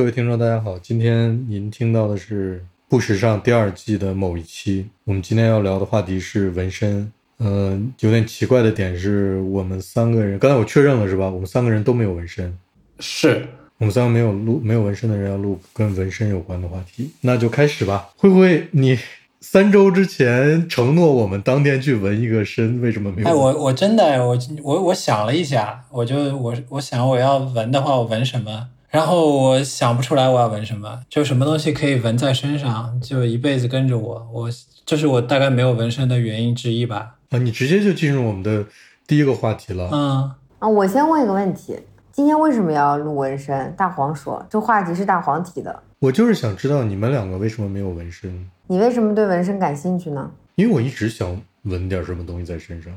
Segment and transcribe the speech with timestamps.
[0.00, 2.56] 各位听众，大家好，今天您听到的是
[2.88, 4.86] 《不时尚》第二季的某一期。
[5.04, 7.12] 我们今天要聊的话题是纹身。
[7.38, 11.28] 嗯，有点奇怪的点是我们三个人，刚才我确认了是吧？
[11.28, 12.56] 我们三个人都没有纹身，
[12.98, 18.08] 是我们三个没有录没有纹身的人要录跟纹身有关的话题，那就开始吧。
[18.16, 18.98] 会不会你
[19.40, 23.28] 三周之前承诺我们当天去纹一个身，为什么没有？
[23.28, 28.68] 哎，我我真的我我我想了一下，我就我我想我要纹的话，我纹什么？
[28.90, 34.28] 然后我想不出来我要纹什么，就什么东西可以纹在身上，就一辈子跟着我。
[34.32, 34.50] 我
[34.84, 37.14] 这是我大概没有纹身的原因之一吧。
[37.30, 38.64] 啊，你直接就进入我们的
[39.06, 39.88] 第一个话题了。
[39.92, 41.78] 嗯啊，我先问一个问题，
[42.10, 43.72] 今天为什么要录纹身？
[43.76, 48.50] 大黄说这话题是大黄提的，我就是想知道你们两个为什么没有纹身？
[48.66, 50.28] 你为什么对纹身感兴趣呢？
[50.56, 52.92] 因为我一直想纹点什么东西在身上。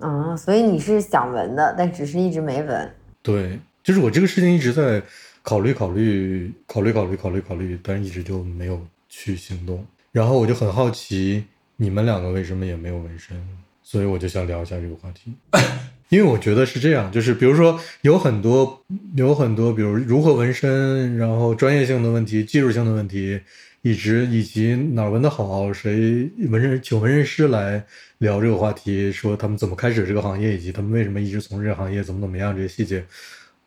[0.00, 2.90] 啊，所以你是想纹的，但只是一直没纹。
[3.22, 5.02] 对，就是我这个事情一直在
[5.48, 9.82] 考虑、考虑、考虑、考虑、考虑、考虑，但是一直就没有去行动。
[10.12, 11.42] 然后我就很好奇，
[11.76, 13.34] 你们两个为什么也没有纹身？
[13.82, 15.32] 所以我就想聊一下这个话题，
[16.10, 18.78] 因为我觉得是这样，就是比如说有很多
[19.16, 23.40] 有很多，比如如何纹身，然后专业性的问题、技术性的问题，
[23.80, 27.82] 以及以及哪儿纹的好，谁纹身请纹身师来
[28.18, 33.02] 聊这个话题，说他们怎么开始这个行业，以及他们为什么一直从事这个行业，怎么怎么样这些细节。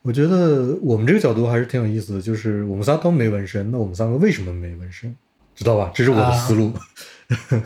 [0.03, 5.15] 我觉得我们这个角度还是挺有意思的，就是我们仨都没纹身，那我们三个为什么没纹身？
[5.53, 5.91] 知道吧？
[5.93, 6.73] 这是我的思路。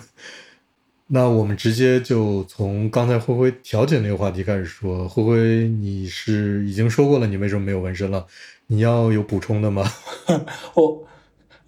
[1.08, 5.08] 那我们直接就从刚才灰灰调解那个话题开始说。
[5.08, 8.26] 灰灰，你是已经说过了，你为什么没有纹身了？
[8.68, 9.88] 你要有补充的吗？
[10.74, 11.08] 我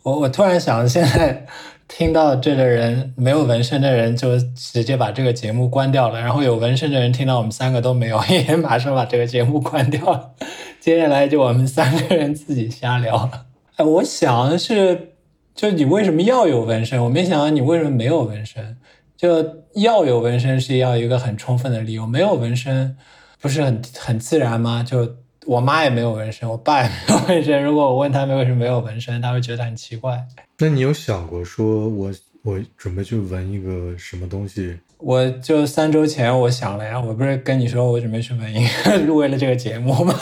[0.01, 1.45] 我我突然想，现在
[1.87, 10.31] 听到这的人没有纹身的人就直接把这个节目关掉了，然后有纹身的人听到我们三个都没有，也马上把这个节目关掉了。
[10.79, 13.45] 接下来就我们三个人自己瞎聊了。
[13.77, 15.13] 哎，我想是，
[15.55, 17.03] 就你为什么要有纹身？
[17.03, 18.77] 我没想到你为什么没有纹身。
[19.15, 22.95] 就要有纹身是要一个很充分的理由，没有纹身
[23.41, 24.83] 不是很很自然吗？
[24.87, 25.15] 就
[25.47, 27.63] 我妈也没有纹身，我爸也没有纹身。
[27.63, 30.23] 如果我问他们为什么没有纹身，他会觉得很奇怪。
[30.59, 32.11] 那你有想过说，我
[32.43, 34.77] 我准备去纹一个什么东西？
[34.97, 38.67] 我就三周前我想了呀，我不是跟你说我准备去纹一
[39.07, 40.13] 个， 为了这个节目吗？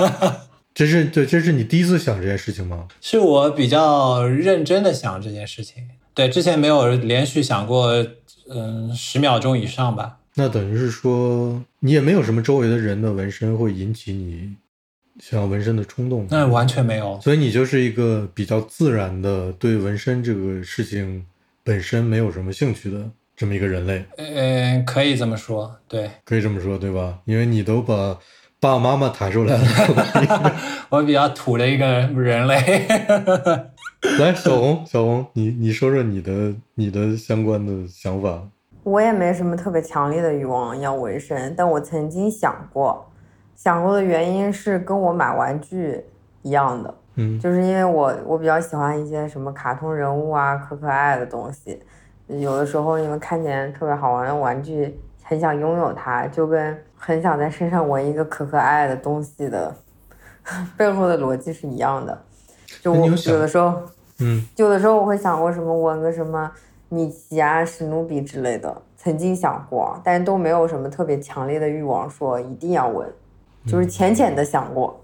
[0.74, 2.88] 这是对，这是你第一次想这件事情吗？
[3.02, 5.88] 是我比较认真的想这件事情。
[6.14, 8.06] 对，之前没有连续想过。
[8.48, 10.20] 嗯，十秒钟以上吧。
[10.36, 14.54] 那等于是说，你也没有什么周围的人的纹身会引起你
[15.20, 16.28] 想纹身的冲动。
[16.30, 17.20] 那完全没有。
[17.22, 21.26] 所以你就是一个比较自然的对纹身这个事情
[21.64, 24.06] 本身没有什么兴趣的这么一个人类。
[24.18, 27.20] 嗯，可以这么说，对，可以这么说，对吧？
[27.26, 28.18] 因为你都把
[28.60, 30.56] 爸爸妈妈抬出来了。
[30.90, 32.56] 我比较土的一个人类。
[34.20, 38.48] 来，小红，小红，你你说说你的你的相关的想法。
[38.84, 43.12] 我也没什么特别强烈的欲望要纹身，但我曾经想过，
[43.56, 46.06] 想过的原因是跟我买玩具
[46.42, 51.82] 一样的，嗯，就是因为我我比较喜欢一些什么卡通人物啊，可可爱的东西，
[52.28, 59.76] 有的时候你们看见特别好玩的玩具，很想拥有它，就跟很想在身上纹一个可可爱的东西的
[60.78, 62.22] 背后的逻辑是一样的。
[62.82, 63.74] 就我有的时候。
[64.20, 66.50] 嗯，有的时候我会想过什么纹个什么
[66.88, 73.06] 米奇啊、史努比之类的，曾经想过，但是都没有什么特别强烈的欲望说一定要纹，
[73.66, 75.02] 就是浅浅的想过。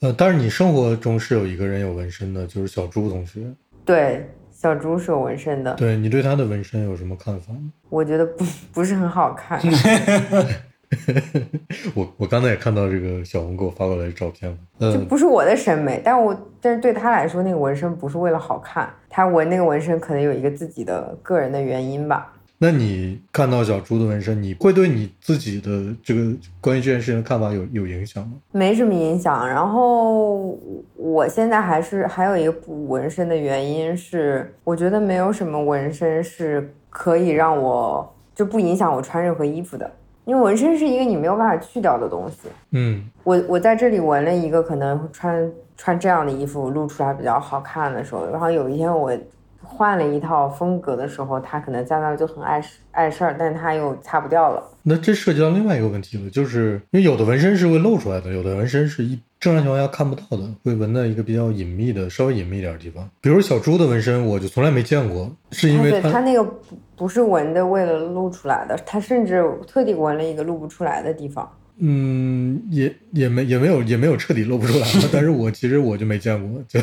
[0.00, 3.42] 呃，但是你生活中是有一个人有纹身的，就是小朱同学。
[3.84, 5.74] 对，小朱是有纹身的。
[5.74, 7.52] 对你对他的纹身有什么看法？
[7.88, 9.60] 我觉得不 不是很好看。
[11.94, 22.32] 我我刚才也看到这个小红给我发过来的照片了，就不是我的审美，但我但是对他来说，那个纹身不是为了好看，他纹那个纹身可能有一个自己的个人的原因吧。
[22.62, 28.34] 那你看到小猪的纹身，你会对你自己的这个关于这件事情的看法有有影响吗？
[28.52, 29.48] 没什么影响。
[29.48, 30.58] 然后
[30.94, 39.90] 我现在还是还有一个不纹身的原因是，我觉得没有什么纹身是可以让我就不影响我穿任何衣服的。
[40.26, 42.48] 因为纹身是一个你没有办法去掉的东西。
[42.72, 49.16] 嗯，我我在这里纹了一个，可能穿穿这样的衣服露出来比较好看的时候，然后有一天我
[49.70, 54.62] 换了一套风格的时候，他可能在那就很碍事碍事儿，但他又擦不掉了。
[54.82, 63.08] 那这涉及到另外一个问题了，就是因为有的纹身是会露出来的，有的纹身是一正常情况下看不到的，会纹在一个比较隐秘的、稍微隐秘一点的地方。
[63.20, 71.48] 比如小猪的纹身，我就从来没见过，是因为他那个不不是纹的为了露出来的，他甚至特地纹了一个露不出来的地方。
[71.82, 76.78] 嗯，也也没也没有也没有彻底露不出来，但是我其实我就没见过，就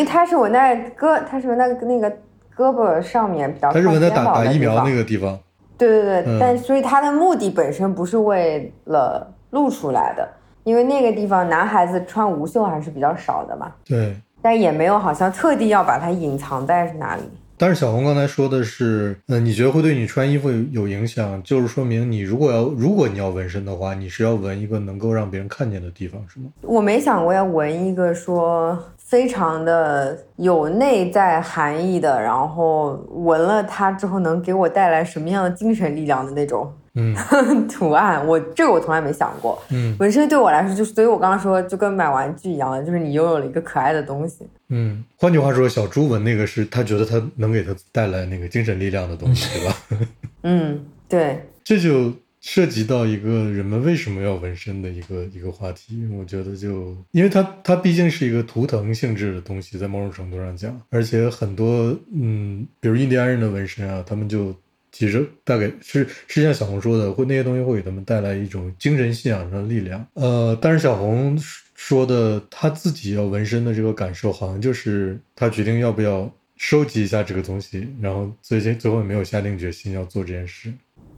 [0.00, 2.10] 因为它是纹在胳，他是纹在那个
[2.56, 5.38] 胳膊上面比较他是纹在打打疫苗那个地方。
[5.76, 10.26] 对对对，嗯但所以他的目的本身不是为了露出来的，
[10.64, 17.22] 因为那个地方男孩子穿无袖还是比较少的嘛，对，但也没有好像特地要把它隐藏在哪里。
[17.58, 26.46] 但是小红刚才说的是，嗯、你觉得会对你穿衣服有有影响，就是说明你如果要如果你要纹身的话，你是要纹一个能够让别人看见的地方，是吗？
[26.62, 28.78] 我没想过要纹一个说
[29.10, 37.12] 非常的有内在含义的，然后纹了它之后能给我带来什么样的精神力量的那种嗯
[37.66, 38.24] 图案。
[38.24, 39.60] 我这个我从来没想过。
[39.70, 44.46] 嗯纹身对我来说，就是所以我刚刚说就跟买玩具一样的，就是你拥有了一个可爱的东西。
[44.68, 45.04] 嗯。
[45.18, 49.76] 换句话说，小猪纹那个是他觉得他能给他带来那个精神力量的东西，对吧？
[50.44, 56.06] 嗯，对，这就涉及到一个人们为什么要纹身的一个一个话题。
[56.12, 64.54] 我觉得就，因为它它毕竟是一个图腾性质的东西，在某种程度上讲，而且很多嗯，比如印第安人的纹身啊，他们就
[64.90, 70.06] 其实大概是是像小红说的，会那些东西会给他们带来一种精神信仰上的力量。
[70.14, 71.38] 呃，但是小红
[71.74, 76.32] 说的他自己要纹身的这个感受，好像就是他决定要不要。
[76.62, 80.70] 收集一下这个东西，然后最近最后也没有下定决心要做这件事。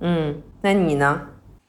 [0.02, 1.20] 嗯，那你呢？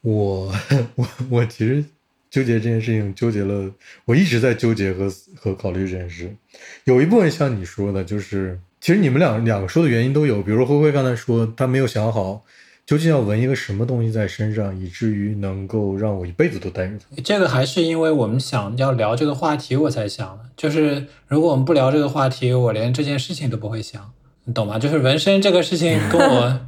[0.02, 0.52] 我
[0.96, 1.86] 我 我其实
[2.30, 3.72] 纠结这件事情纠结了，
[4.06, 6.36] 我一直在纠结和和考虑这件事。
[6.84, 12.44] 有一部分像你说的，就是其实你们两两个说的原因都有，比如说灰灰刚才说他没有想好
[12.86, 17.22] 究竟要纹一个什么东西在身上，以至于能够让我一辈子都带着它。
[17.24, 20.44] 这个还是因为我们想要聊这个话题，我才想的。
[20.58, 24.12] 就是如果我们不聊这个话题，我连这件事情都不会想，
[24.44, 24.80] 你懂吗？
[24.80, 26.60] 就是纹身这个事情跟我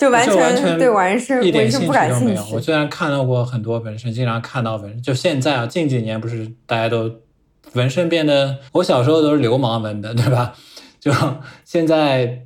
[0.00, 0.24] 就完
[0.56, 2.08] 全对纹身一点兴趣都没有。
[2.08, 2.60] 感兴趣我。
[2.60, 7.10] 虽然看到过很多纹身，经常看到纹身，就现在啊，近几年不是大家都
[7.74, 10.54] 纹身变得，我小时候都是流氓纹的，对吧？
[10.98, 11.12] 就
[11.64, 12.42] 现在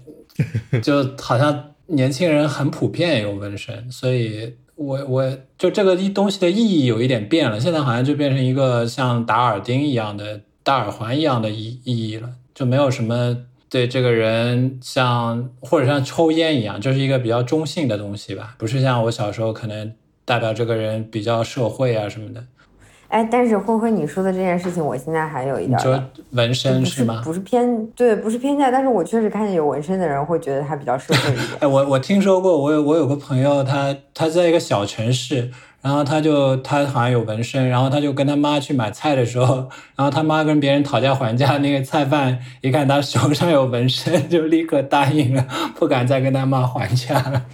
[0.82, 13.36] 就好像年轻人很普遍有纹身，所以我我就这个一东西的意义有一点变了，现在好像就变成一个像打耳钉一样的、戴耳环一样的意意义了，就没有什么
[13.68, 19.92] 对这个人像或者像抽烟一样，就是一个比较中性的东西吧，不是像我小时候可能
[20.24, 22.44] 代表这个人比较社会啊什么的。
[23.08, 27.20] 哎，但是灰灰你说的这件事情，我现在还有一你说点儿纹身是吗？
[27.24, 31.48] 不是偏对，不是偏见，但是我确实看见有纹身的人会觉得他比较社会一点。
[31.60, 35.50] 哎，我我听说过，我有我有个朋友，他他在一个小城市，
[35.84, 45.46] 然后他就他好像有纹身，然后他就跟他妈去买菜的时候， 然后他妈跟别人讨价还价，那个菜贩一看他手上有纹身，就立刻答应了，
[45.76, 47.44] 不敢再跟他妈还价了。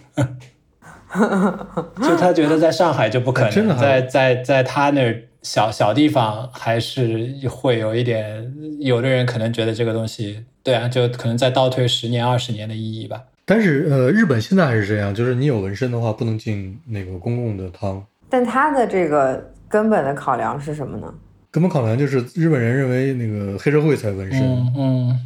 [2.00, 13.24] 就他觉得在上海就不可能，在在在他那儿小小地方还是会有一点，有的人可能觉得这个东西，对啊，就可能再倒退十年二十年的意义吧。
[13.44, 18.04] 但是呃，日本现在还是这样，就是你有纹身的话，不能进那个公共的汤。
[18.30, 21.12] 但他的这个根本的考量是什么呢？
[21.50, 25.20] 根本考量就是日本人认为那个黑社会才纹身，嗯嗯，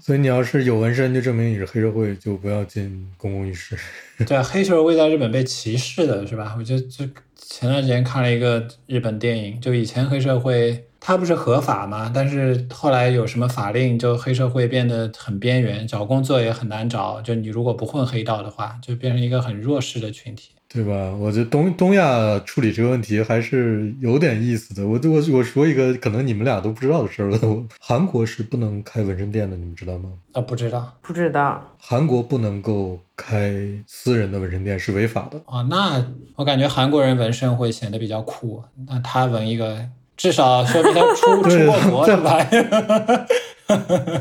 [0.00, 3.76] 所以你要是有纹身，就证明你是黑社会，就不要进公共浴室。
[4.26, 6.56] 对啊，黑社会在日本被歧视的是吧？
[6.58, 7.04] 我就就
[7.36, 17.22] 前段时间看了一个日本电影，就以前黑社会它不是合法嘛，但是后来有什么法令，就黑社会变得很边缘，找工作也很难找。
[17.22, 20.50] 就你如果不混黑道的话，就变成一个很弱势的群体。
[20.72, 21.10] 对吧？
[21.18, 24.86] 我觉得东东亚处理这个问题还是有点意思的。
[24.86, 27.38] 我我我说一个可能你们俩都不知道的事儿， 了
[27.80, 30.10] 韩国是不能开纹身店的，你们知道吗？
[30.32, 31.60] 啊，不知道不知道。
[31.76, 33.52] 韩国不能够开
[33.86, 35.40] 私人的纹身店是违法的。
[35.46, 36.04] 啊，那
[36.36, 38.62] 我感觉韩国人纹身会显得比较酷。
[38.86, 39.76] 那他纹一个，
[40.16, 43.26] 至少说明他出 对出过国在对吧？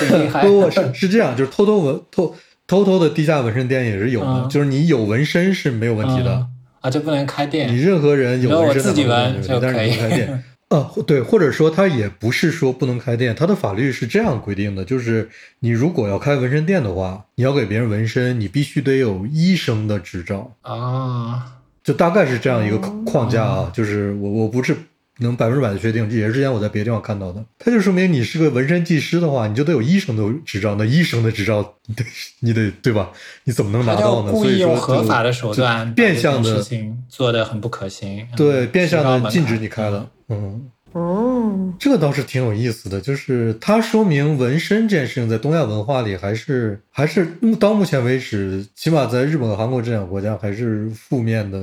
[0.00, 0.42] 挺厉害。
[0.46, 2.34] 不不是是这样，就是偷偷纹偷
[2.66, 6.34] 偷偷的地下纹身店也是有的，嗯就是你有纹身是没有问题的。
[6.34, 6.48] 嗯
[6.82, 7.80] 啊，就不能开店你。
[7.80, 10.44] 任何人有纹身自己纹就可以但是你不能开店。
[10.70, 21.52] 呃， 对，或者说他也不是说不能开店，他的法律是这样规定的，就是你如果要开纹身店的话，你要给别人纹身，你必须得有医生的执照，啊，
[21.84, 23.70] 就大概是这样一个框架啊。
[23.72, 24.74] 就是我我不是
[25.18, 27.44] 能百分之百的确定，这也是之前我在别的地方看到的。
[27.58, 32.04] 它就说明你是个纹身技师的话，你就得有医生的执照，那医生的执照你得
[32.40, 33.12] 你得对吧？
[33.44, 34.32] 你怎么能拿到呢？
[34.32, 38.26] 故意所以用合法的手段就变相的事情做的很不可行。
[38.36, 40.10] 对，嗯变相的禁止你开了。
[40.28, 47.28] 嗯，哦，这个倒是挺有意思的，就是它说明纹身这件事情在东亚文化里还是还是
[47.60, 51.58] 到目前为止，起码在日本和韩国这两个国家还是负面的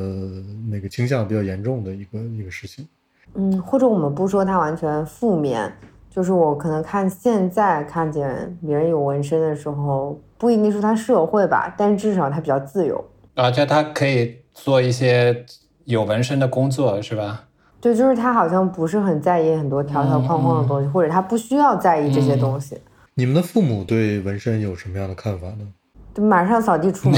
[0.70, 2.88] 那个倾向比较严重的一个一个事情。
[3.36, 5.72] 嗯，或者我们不说它完全负面，
[6.10, 13.02] 就就是我可能看现在看见别人有纹身的时候，不一定说他社会吧，但至少他比较自由。
[13.36, 15.46] 而且他可以做一些
[15.86, 17.46] 有纹身的工作，是吧？
[17.80, 22.78] 对，就是他好像不是很在意很多条条框框的东西，或者他不需要在意这些东西。
[23.14, 25.66] 你们的父母对纹身有什么样的看法呢？
[26.14, 27.18] 就马上扫地出门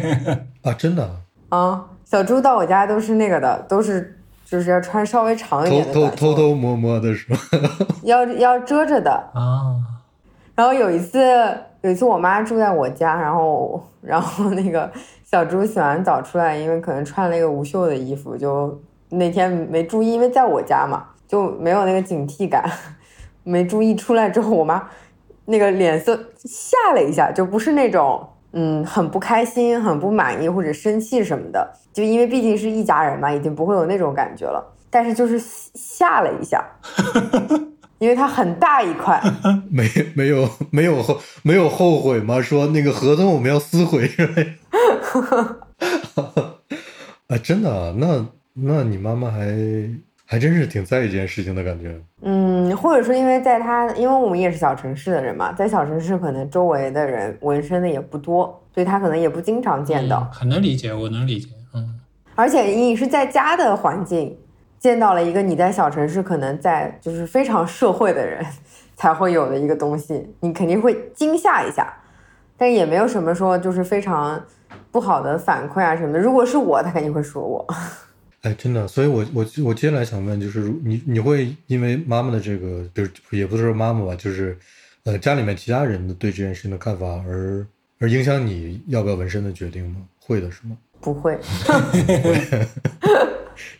[0.64, 1.10] 啊，真的
[1.50, 1.84] 啊！
[2.06, 4.18] 小猪到我家都是那个的，都是
[4.50, 7.38] 就是要穿稍微长一点的，偷偷偷偷摸摸的是吧？
[8.02, 9.76] 要 要遮着的啊。
[10.56, 11.20] 然后有一次，
[11.82, 14.90] 有一次我妈住在我家，然后 然后那个
[15.24, 18.80] 小猪洗完澡出来，因为可能穿了一个无袖的衣服，就
[19.10, 22.68] 那天没注意，因为在我家嘛，就没有那个警惕感，
[23.44, 24.88] 没注意出来之后，我妈。
[25.46, 34.64] 那个脸色吓了一下，就不是那种嗯很不开心、很不满意或者生气什么的，就因为毕竟是一家人嘛，已经不会有那种感觉了。
[34.90, 36.64] 但是就是吓了一下，
[37.98, 39.20] 因为它很大一块，
[39.70, 42.40] 没没有没有后没有后悔吗？
[42.42, 44.10] 说那个合同我们要撕毁，
[47.28, 47.94] 啊，真的？
[47.98, 49.46] 那那你妈妈还？
[50.30, 51.92] 还真是挺在意这件事情的感觉，
[52.22, 62.00] 嗯，或者说，因为在他，因为我们也是小城市的人嘛，在小城市可能周围的人纹身的也不多，所以他可能也不经常见到，很能理解，我能理解，嗯。
[62.34, 64.38] 而且你是在家的环境
[64.78, 68.44] 见到了一个你在小城市可能在就是非常社会的人
[68.96, 71.92] 才会有的一个东西，你肯定会惊吓一下，
[72.56, 74.42] 但也没有什么说就是非常
[74.90, 76.18] 不好的反馈啊什么的。
[76.18, 77.66] 如果是我，他肯定会说我。
[78.42, 84.56] 哎，真的，所以，我我我接下来想问，就是你你会因为妈妈的这个，就是也不是说妈妈吧，就是，
[85.04, 87.66] 呃，家里面其他人的对这件事情的看法，而
[87.98, 89.96] 而影响你要不要纹身的决定吗？
[90.18, 90.76] 会的是吗？
[91.00, 91.38] 不会，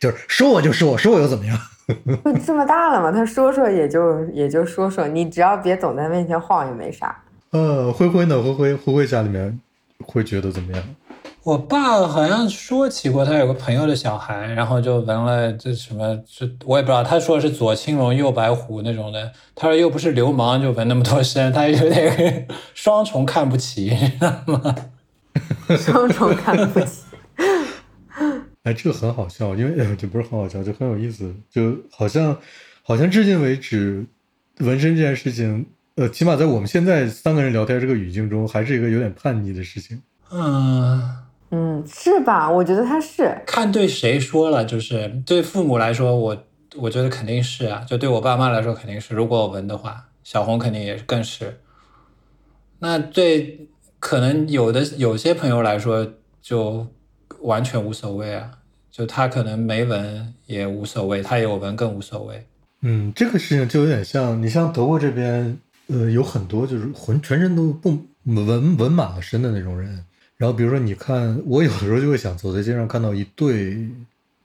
[0.00, 1.58] 就是说我就说我说我又怎么样？
[2.24, 7.16] 就这么大了嘛，他说说也就也就说说，你只要别总在面前晃也没啥。
[7.50, 8.40] 呃，灰灰呢？
[8.42, 9.58] 灰灰灰灰家里面
[10.04, 10.84] 会觉得怎么样？
[11.42, 17.02] 我爸好像说起过，他有个朋友的小孩，然后就纹了这什么，这我也不知道。
[17.02, 19.32] 他说是左青龙右白虎那种的。
[19.54, 24.76] 他说又不是流氓，就纹那么多身，他有点双重看不起，知道吗？
[25.78, 27.04] 双重看不起。
[28.64, 32.36] 哎，这个很好笑，因为就不是很好笑，就很有意思，就好像
[32.82, 34.04] 好像至今为止，
[34.58, 40.02] 纹身这件事情，呃，起码在我们现在三个人聊天这个语境中，还是一个有点叛逆的事情。
[40.30, 41.16] 嗯。
[41.50, 42.48] 嗯，是吧？
[42.48, 46.44] 我觉得他是看对谁说了，就是对父母来说，我
[46.76, 49.14] 我觉得肯定是啊，就对我爸妈来说肯定是。
[49.14, 51.58] 如果我纹的话，小红肯定也更是。
[52.78, 56.06] 那对可能有的有些朋友来说，
[56.40, 56.86] 就
[57.40, 58.52] 完全无所谓啊，
[58.90, 62.46] 就他可能没纹也无所谓，他有纹更无所谓。
[62.82, 67.90] 嗯，这个事情就有点像你像德国这边，呃，有很多就是浑全身都不
[68.24, 70.04] 纹纹满了身的那种人。
[70.40, 73.86] 然后，比如说，你看，我有的时候就会想，走在街上看到一对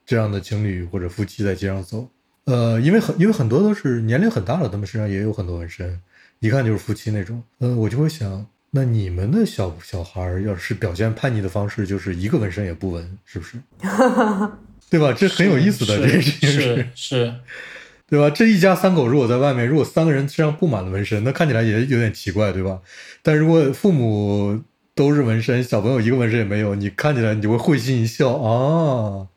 [0.06, 2.06] 这样的情侣或者夫妻在街上走，
[2.44, 5.98] 呃，因为很因为很多都是年龄很大了，他们身上也有很多纹身，
[6.42, 7.42] 一看就是夫妻那种。
[7.62, 13.58] 嗯，我就会想，那你们的小小孩要是表现叛逆的方式，就是一个纹身也不纹，是不是？
[14.92, 15.14] 对吧？
[15.14, 17.34] 这很有意思的，这是是，
[18.06, 18.30] 对吧？
[18.30, 22.82] 这一家三口如果在外面，如果三个人身上布满了纹身，那看起来也有点奇怪，对吧？
[23.24, 24.62] 但如果父母。
[24.96, 29.28] 都是纹身，小朋友一个纹身也没有，你看起来你就会会心一笑啊，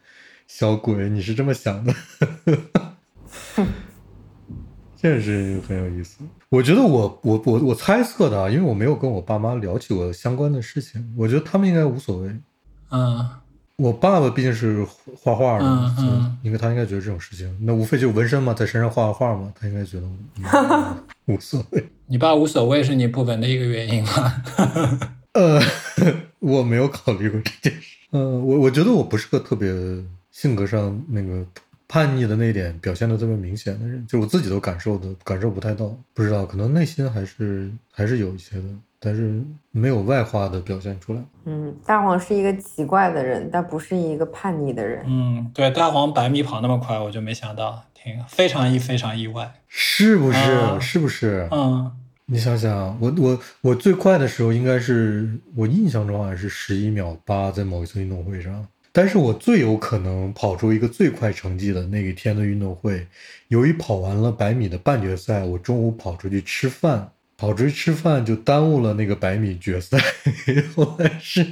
[0.47, 1.93] 小鬼，你是这么想的，
[4.97, 6.19] 这是很有意思。
[6.49, 12.35] 我觉得我我我我猜测的啊，因为我没有跟我爸妈聊起过相关的事情，我觉得他们应该无所谓。
[12.91, 13.29] 嗯，
[13.77, 14.87] 我爸爸毕竟是
[15.21, 20.07] 画画的，嗯嗯，因为他应该觉得这种事情，那无非就纹身嘛，在身上画画画嘛，他应该觉得
[21.27, 21.85] 无所谓。
[22.07, 24.43] 你爸无所谓是你不纹的一个原因吗？
[25.39, 25.61] 呃，
[26.41, 27.97] 我没有考虑过这件事。
[28.11, 29.73] 嗯，我我觉得我不是个特别
[30.31, 31.47] 性格上那个
[31.87, 38.65] 叛逆的那一点表现的特别明显的人，就我自己都感受的感受不太到，不知道可能内心还是还是有一些的，
[38.99, 39.41] 但是
[39.71, 41.23] 没有外化的表现出来。
[41.45, 45.05] 嗯，大黄是一个奇怪的人，但不是一个叛逆的人。
[45.07, 50.81] 嗯，对，大黄百米跑那么快，我就没想到，挺非常意非常意外，是不是？
[50.81, 51.47] 是不是？
[51.53, 51.93] 嗯。
[52.31, 58.67] 你想想，我我我最快的时候应该是我印象中好像是十一秒八，在某一次运动会上。
[58.93, 63.07] 但是我最有可能跑出一个最快成绩的那一天的运动会，
[63.49, 69.97] 由于跑完了百米的半决赛，我中午跑出去吃饭，跑出去吃饭就耽误了那个百米决赛。
[70.77, 71.43] 后来是，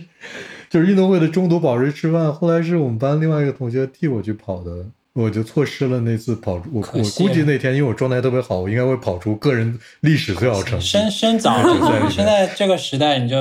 [0.68, 4.84] 就是运动会的中途跑出去吃饭，后来是我们班另外一个同学替我去跑的
[5.16, 13.36] 我就错失了那次跑出我我估计那天因为我状态特别好，我应该会跑出个人历史最好成绩，生生早了， 现在这个时代你就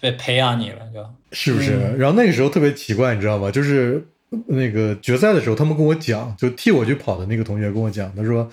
[0.00, 1.72] 被培养你了，就是不是？
[1.98, 3.50] 然后那个时候特别奇怪，你知道吗？
[3.50, 4.06] 就是
[4.46, 8.48] 那个决赛的时候，他们跟我讲，就替我去跑的那个同学跟我讲，他说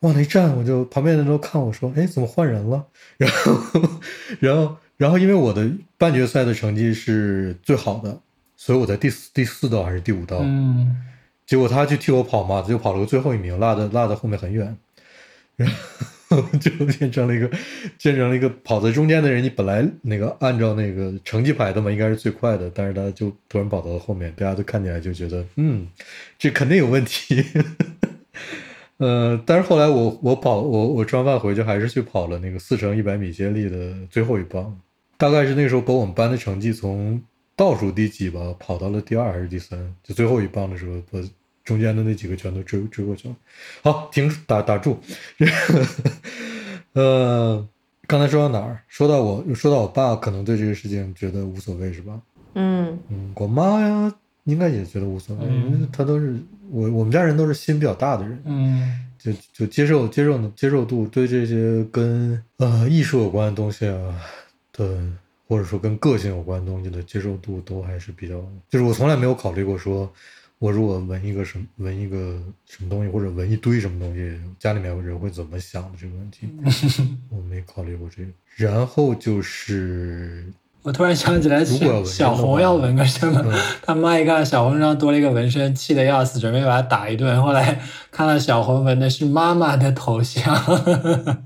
[0.00, 2.84] 往那一站，我就旁边的人都看我说，哎，怎么换人了？
[3.16, 3.90] 然后，
[4.38, 8.20] 然后，然后因为我的半决赛的成绩是最好的，
[8.56, 10.38] 所以我在第四第四道还是第五道。
[10.40, 10.96] 嗯，
[11.50, 14.76] 结果他去替我跑嘛，他就跑了个最后一名，落的落的后面很远，
[15.56, 15.68] 然
[16.30, 17.50] 后就变成了一个
[18.00, 19.42] 变成了一个跑在中间的人。
[19.42, 25.88] 你本来那个按照那个成绩排的嘛，应该是最快的，但是他就突然跑到了后面，大家都看起来就觉得，嗯，
[26.38, 27.44] 这肯定有问题。
[28.98, 34.80] 呃，但是后来我我跑我我吃完饭回去还是去跑了那个四乘一百米接力的最后一棒，
[35.18, 37.20] 大概是那时候把我们班的成绩从
[37.56, 41.18] 倒数第几吧跑到了第二还是第三，就最后一棒的时候把
[41.70, 43.36] 中间的那几个全都追追过去了。
[43.82, 44.98] 好，停打打住。
[46.94, 47.64] 呃，
[48.08, 48.82] 刚才说到哪儿？
[48.88, 52.20] 说到我说到我爸可能对这个事情觉得无所谓是吧？
[52.54, 54.12] 嗯嗯，我妈呀
[54.42, 56.36] 应该也觉得无所谓，嗯因为她都是
[56.68, 58.42] 我我们家人都是心比较大的人。
[58.44, 64.16] 嗯就就接受接受接受度对这些跟呃艺术有关的东西啊
[64.72, 64.98] 的，
[65.46, 68.34] 或者说跟个性有关的东西的接受度都还是比较，
[68.68, 70.10] 就是我从来没有考虑过说，
[70.60, 76.46] 我如果纹一个什么纹一个什么东西，或者纹一堆什么东西，家里面人会怎么想的这个问题，
[77.30, 78.28] 我没考虑过这个。
[78.56, 80.52] 然后就是
[80.82, 81.64] 我突然想起来，
[82.04, 87.42] 小红要纹个什么，嗯他妈一看小红身上多了一个纹身，气得要死，准备把他打一顿。
[87.42, 90.54] 后来看到小红纹的是妈妈的头像，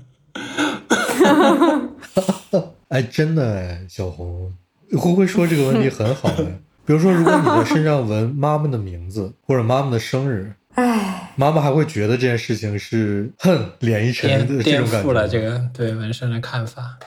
[2.89, 4.53] 哎，真的哎，小红，
[4.91, 6.59] 灰灰说这个问题很好哎。
[6.85, 16.97] 比如说，如果你在身上纹妈妈的名字 或者妈妈的生日，唉，妈妈还会觉得这件事情是恨脸一沉颠的这种感觉，覆了这个对纹身的看法。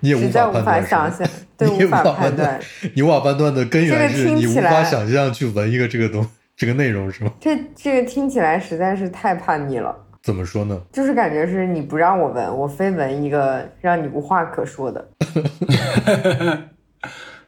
[0.00, 2.60] 你也无法想象， 对，你也无法判判断。
[2.92, 7.30] 你无法判断的根源是你无法想象去纹一个这个东 这个内容是吗？
[7.40, 10.76] 这这个听起来实在是太叛逆了，怎么说呢？
[10.92, 15.08] 就是感觉是你不让我纹，我非纹一个让你无话可说的。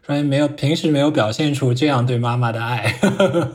[0.07, 2.95] 说明没有平时没有表现出这样对妈妈的爱，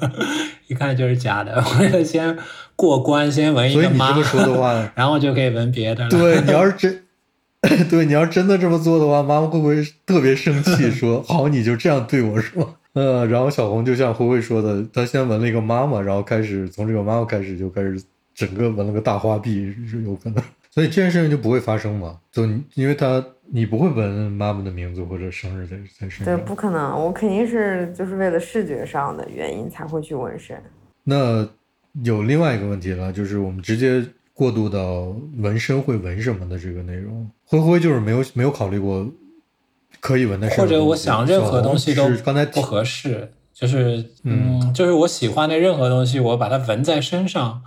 [0.67, 1.63] 一看就是假的。
[1.79, 2.35] 为了先
[2.75, 6.09] 过关，先闻一个妈所以你这么，说的话， 然后就可以闻别的了。
[6.09, 7.03] 对你要是真，
[7.87, 9.75] 对你要是真的这么做的话，妈妈会不会
[10.07, 10.89] 特别生气？
[10.89, 12.65] 说好你就这样对我是吗？
[12.93, 18.01] 呃，然后小红就像灰灰说的，她先闻了一个妈妈，然后开始从这个妈妈开始就开始
[18.33, 20.43] 整个纹了个大花臂，是有可能。
[20.71, 22.17] 所以这件事情就不会发生嘛？
[22.31, 30.61] 就你因为她你不会纹妈妈的名字或者生日在在身上对，不可能，我肯定是就是为了视觉上的原因才会去纹身。
[31.03, 31.47] 那
[32.03, 37.29] 有另外一个问题了，就是我们直接过渡到纹身会纹什么的这个内容。
[37.45, 39.09] 灰灰就是没有没有考虑过
[39.99, 47.63] 可以纹的或者我想任何东西都是刚才不合适，就是嗯，就是我喜欢的任何东西，我把它纹在身上，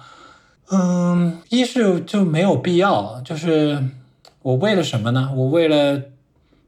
[0.70, 3.82] 嗯，一是就没有必要，就是
[4.42, 5.30] 我为了什么呢？
[5.34, 6.02] 我为了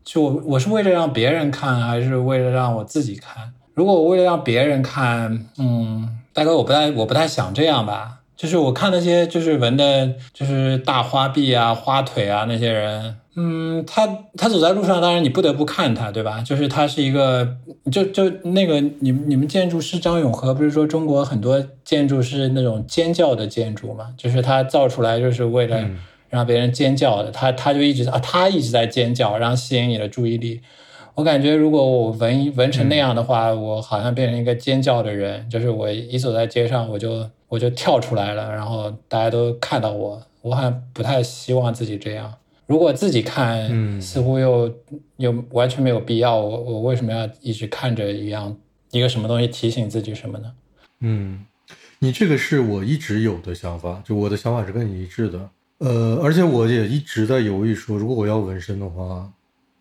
[0.05, 3.53] 就我我是为了让别人看，还是为了让我自己看？
[3.75, 8.21] 如果我为了让别人看，嗯，大概我不太我不太想这样吧。
[8.37, 14.07] 就是我看那些就是纹的，就是大花臂啊、花腿啊那些人，嗯，他
[14.37, 16.43] 他走在路上，当然你不得不看他，对吧？
[16.43, 17.57] 就是他是一个，
[17.93, 24.09] 就就那个你你们建筑师张永和不是说中国很多建筑是那种尖叫的建筑嘛？
[24.17, 25.89] 就是他造出来就是为了
[26.35, 30.61] 让别人尖叫的，他他就一直啊他一直在尖叫，然后吸引你的注意力。
[31.15, 42.35] 我感觉如果我纹纹成那样的话，我好像变成一个尖叫的人，就是我一走在街上，我就我就跳出来了，然后大家都看到我，我好像不太希望自己这样。
[42.67, 44.75] 如果自己看，嗯似乎又
[45.19, 46.37] 又完全没有必要。
[46.37, 48.57] 我我为什么要一直看着一样
[48.91, 50.53] 一个什么东西提醒自己什么呢？
[51.01, 51.45] 嗯，
[52.01, 55.51] 你这个是我一直有的想法，就我的想法是跟你一致的。
[55.79, 59.31] 呃，而且我也一直在犹豫说，如果我要纹身的话，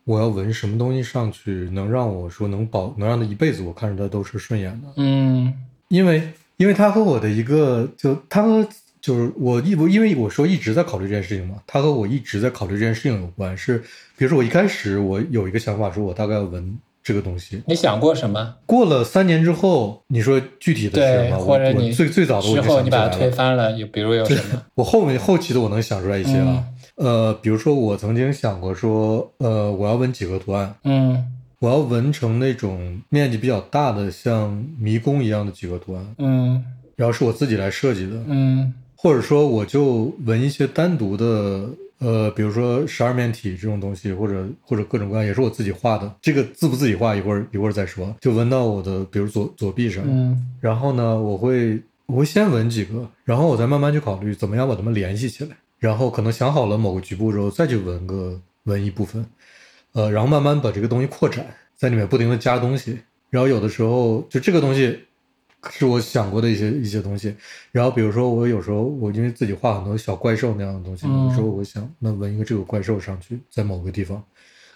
[0.04, 4.88] 我要纹什么东西上去，能让我说能保能让他一辈子我看着他都是顺眼的。
[4.98, 5.54] 嗯
[5.88, 6.28] 因为
[6.58, 8.68] 因为他和我的一个就他和
[9.00, 13.56] 就是我一不因为我说一直在考虑这件事情嘛，他和我一直在考虑这件事情有关。
[13.58, 13.78] 是
[14.18, 17.62] 比如说我一开始我有一个想法，说我大概要纹这个东西。
[17.68, 18.56] 你想过什么？
[18.66, 21.38] 过了三年之后，你说具体的是什么？
[21.38, 24.62] 或者你最最早的我之就后你把它推翻了，有比如有什么？
[24.76, 26.64] 我后面后期的我能想出来一些嗯了。
[26.96, 30.74] 呃，比如说我曾经想过说，呃，我要纹几何图案。
[30.84, 31.26] 嗯
[31.60, 36.62] 我要纹成那种面积比较大的，像迷宫一样的几个图案，嗯
[36.98, 41.66] 然后是我自己来设计的，嗯或者说我就纹一些单独的，
[42.04, 46.14] 呃，比如说十二面体这种东西，或者或者各种各样，也是我自己画的。
[46.22, 48.14] 这个自不自己画，一会儿一会儿再说。
[48.20, 59.26] 就纹到我的，比如左左臂上，嗯然后呢，我会我会先纹几个，然后我再慢慢去考虑怎么样把它们联系起来，然后可能想好了某个局部之后，再去纹个纹一部分，
[59.94, 65.00] 呃，然后慢慢把这个东西扩展，在里面不停的加东西，然后有的时候就这个东西
[65.72, 67.36] 是我想过的一些一些东西，
[67.72, 74.24] 然后比如说我有时候我因为自己画很多小怪兽那样的东西，嗯有时候我想那纹一个这个怪兽上去，在某个地方。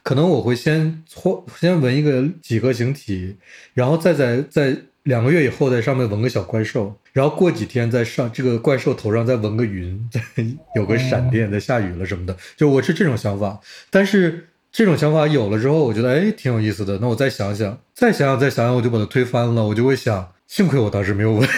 [0.04, 3.36] 可能我会先画，先纹一个几何形体，
[3.74, 10.22] 然后再在在两个月以后在上面纹个小怪兽，然后过几天在上这个怪兽头上再纹个云，再
[10.76, 13.60] 有个闪电，再下雨了什么的，就我是这种想法。
[13.90, 14.48] 但是
[14.78, 21.50] 这种想法有了之后，我觉得哎挺有意思的，那我再想想，再想想，再想想，我就把它推翻了，我就会想，幸亏我当时没有问。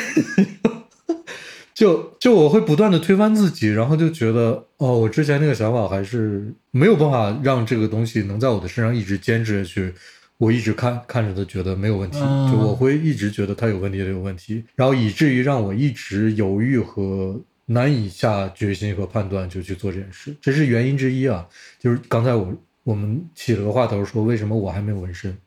[1.76, 9.94] 就就我会不断的推翻自己，然后就觉得哦，我之前那个想法还是没有办法让这个东西能在我的身上一直坚持下去。
[10.38, 21.46] 我一直看看着它，觉得没有问题，嗯就我会一直觉得它有问题，它有问题，然后以至于让我一直犹豫和难以下决心和判断就去做这件事，这是原因之一啊。
[21.78, 22.54] 就是刚才我
[22.89, 25.38] 我们起了个话头说，为什么我还没有纹身？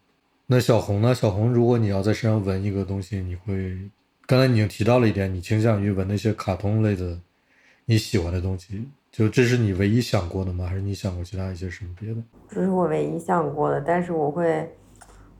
[0.46, 1.12] 那小红呢？
[1.12, 3.76] 小红，如果你要在身上纹一个东西，你会
[4.28, 7.18] 刚才你已经提到了一点，你倾向于纹那些卡通类的
[7.86, 10.66] 你喜欢的东西，就这是你唯一想过的吗？
[10.66, 12.22] 还是你想过其他一些什么别的？
[12.48, 14.72] 这是我唯一想过的，但是我会，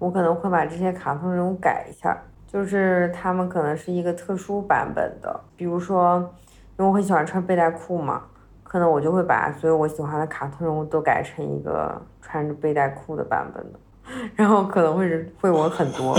[0.01, 6.19] 我可能会把这些卡通人物改一下，就是他们可能是一个特殊版本的，比如说，
[6.77, 8.25] 因为我很喜欢穿背带裤嘛，
[8.73, 13.79] 可能我就会把所有我喜欢的卡通人物都改成一个穿着背带裤的版本的，
[14.35, 16.19] 然后可能会是会纹很多。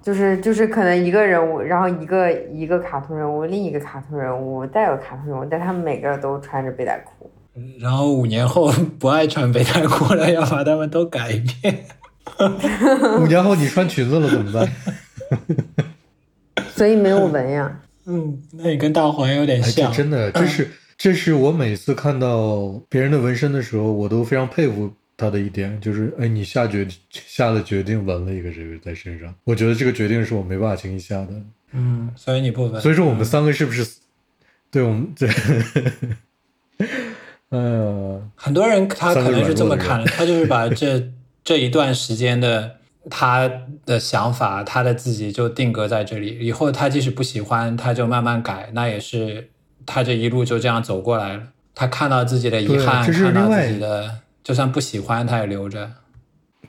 [0.00, 7.28] 就是就是可能一个人物，然后一个一个卡通人物，另一个卡通人物，再有卡通人物，但他们每个都穿着背带裤。
[7.80, 11.84] 然后五年后不爱穿背带裤了，要把他们都改一遍。
[13.20, 14.68] 五年后你穿裙子了怎么办？
[16.70, 17.80] 所以没有纹呀。
[18.10, 19.92] 嗯，那你跟大黄有点像。
[19.92, 31.28] 真的，这是这是我每次看到别人的纹身的时候，我都非常佩服他的一点，就是哎，你下决下了决定纹了一个这个在身上，我觉得这个决定是我没办法轻易下的。
[31.72, 32.82] 嗯，所以你不纹。
[32.82, 33.86] 所以说我们三个是不是？
[34.72, 35.28] 对，我们对，
[37.50, 41.12] 哎呀，很多人他可能是这么看的，他就是把这
[41.44, 42.76] 这一段时间的
[43.08, 43.50] 他
[43.86, 46.38] 的想法，他的自己就定格在这里。
[46.40, 49.48] 以后他即使不喜欢，他就慢慢改，那也是
[49.86, 51.42] 他这一路就这样走过来了。
[51.74, 55.90] 他看到自己的遗憾，看到自己的，就算不喜欢，他也留着。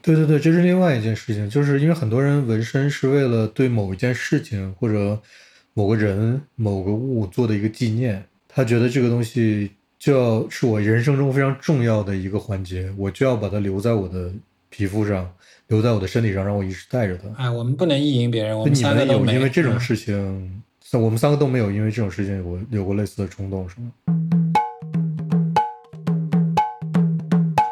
[0.00, 5.20] 对对对，这是另外一件事情，就是因为很多人纹身是为了对某一件事情或者
[5.74, 14.32] 某个人、某个物做的一个纪念，他觉得这个东西就要是我人生中非常重要的一个环节，我就要把它留在我的
[14.70, 15.30] 皮肤上，
[15.72, 17.26] 留在我的身体上，让我一直带着它。
[17.42, 23.90] 哎，我们不能意淫别人，我们三个都没有因为这种嗯事情，像我们三个都没有因为这种事情有过有过类似的冲动，是吗？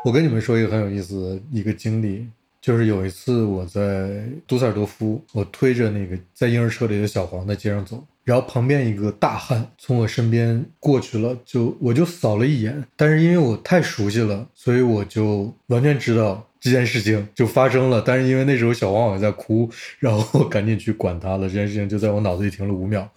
[0.02, 2.26] 我跟你们说一个很有意思的一个经历，
[2.58, 18.02] 就是有一次我在杜塞尔多夫，我推着那个在婴儿车里的小黄在街上走，然后旁边一个大汉从我身边过去了，就我就扫了一眼，但是因为我太熟悉了，所以我就完全知道这件事情就发生了。
[18.04, 19.68] 但是因为那时候小黄好像在哭，
[19.98, 23.08] 然后我赶紧去管他了，这件事情就在我脑子里停了五秒。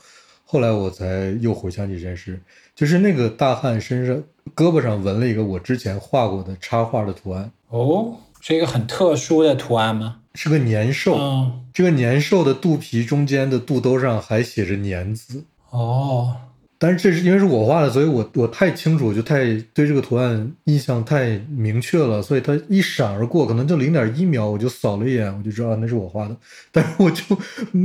[0.46, 2.40] 后来我才又回想起这件事，
[2.76, 4.16] 就是那个大汉身上
[4.56, 10.20] 胳膊上纹了一个我之前画过的插画的图案，哦，是一个很特殊的图案吗？
[10.36, 11.18] 是个年兽。
[11.18, 16.36] 嗯，这个年兽的肚皮中间的肚兜上还写着“年”字，哦，
[16.84, 26.36] 但是这是因为是我画的，所以我我太清楚，就太对这个图案印象太明确了，所以它一闪而过，可能就零点一秒，我就扫了一眼，我就知道、啊、那是我画的，
[26.74, 27.24] 但是我就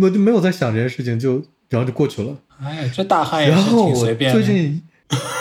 [0.03, 2.37] 我就没有在想这件事情，就然后就过去了。
[2.61, 4.43] 哎，这大汉也是挺随便的。
[4.43, 4.83] 最近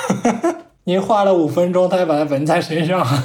[0.86, 3.04] 你画了五分钟，他还把它纹在身上。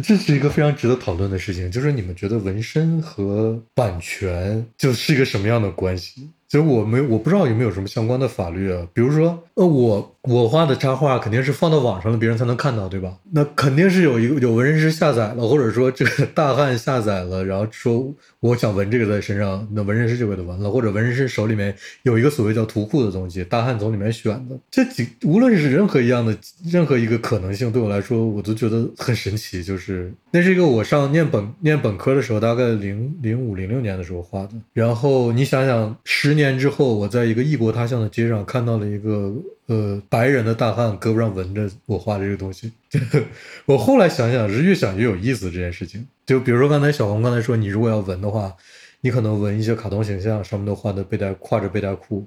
[0.00, 6.30] 这是一个非常值得讨论的事情，就是你们觉得纹身和版权就是一个什么样的关系？
[6.50, 13.16] 就我没我不知道有没有什么相关的法律啊，比如说，呃，我我画的插画肯定是放到网上了，别人才能看到，对吧？
[13.32, 24.58] 那肯定是有一个有文人师下载了，或者说这个大汉下载了，然后说我想纹这个在身上，那文人师就给他纹了，或者文人师手里面有一个所谓叫图库的东西，大汉从里面选的。
[24.70, 26.36] 这几无论是任何一样的
[26.70, 29.64] 任何一个可能性，对我来说，我都觉得很神奇。
[29.64, 34.50] 就是那是一个我上念本 念本科的时候，大概零零五零六年的时候画的。
[34.74, 39.32] 然后你想想，十年之后，我在一个异国他乡的街上看到了一个
[39.70, 42.72] 呃白人的大汉胳膊上纹着我画的这个东西。
[43.66, 46.04] 我后来想想是越想越有意思这件事情。
[46.26, 48.52] 就比如说刚才小红刚才说，你如果要纹的话，
[49.00, 52.26] 你可能纹一些卡通形象，上面都画的背带挎着背带裤，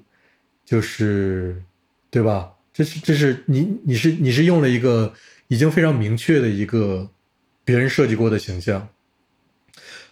[0.64, 1.62] 就是
[2.10, 2.50] 对吧？
[2.72, 5.12] 这是这是你你是你是用了一个
[5.48, 7.06] 已经非常明确的一个
[7.62, 8.88] 别人设计过的形象。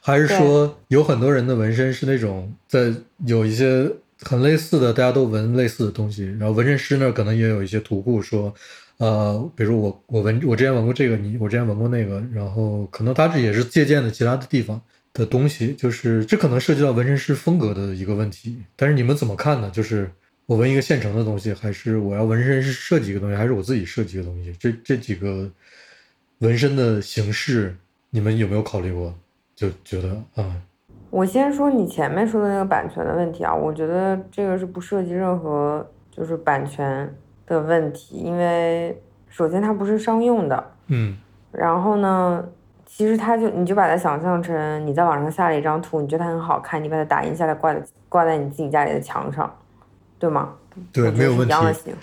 [0.01, 2.92] 还是说有很多人的纹身是那种在
[3.25, 3.90] 有一些
[4.24, 8.54] 很类似的，大家都纹类似的东西，然后纹身师那儿可能也有一些图库说，
[8.98, 14.80] 呃，比如我我纹我之前纹过这个，你我之前纹过那个，然后可能他这也是借鉴的其他的地方
[15.12, 18.56] 的东西，就是这可能涉及到纹身师风格的一个问题。
[18.76, 19.70] 但是你们怎么看呢？
[19.70, 20.11] 就是
[20.46, 24.54] 我纹一个现成的东西，还是我要纹身师设计一个东西，还是我自己设计一个东西？
[24.58, 25.50] 这这几个
[26.38, 27.76] 纹身的形式，
[28.11, 29.16] 你们有没有考虑过？
[29.54, 30.61] 就觉得啊，
[31.12, 37.14] 我先说你前面说的那个版权的问题啊，我觉得这个是不涉及任何就是版权
[37.46, 38.98] 的问题，因为
[39.29, 41.14] 首先它不是商用的，嗯，
[41.51, 42.42] 然后呢，
[42.87, 49.55] 其实它就你就把它想象成你在网上下了一张图，你觉得它很好看，你把它打印下来挂在挂在你自己家里的墙上，
[50.18, 50.55] 对吗？
[50.92, 51.55] 对，没有问题。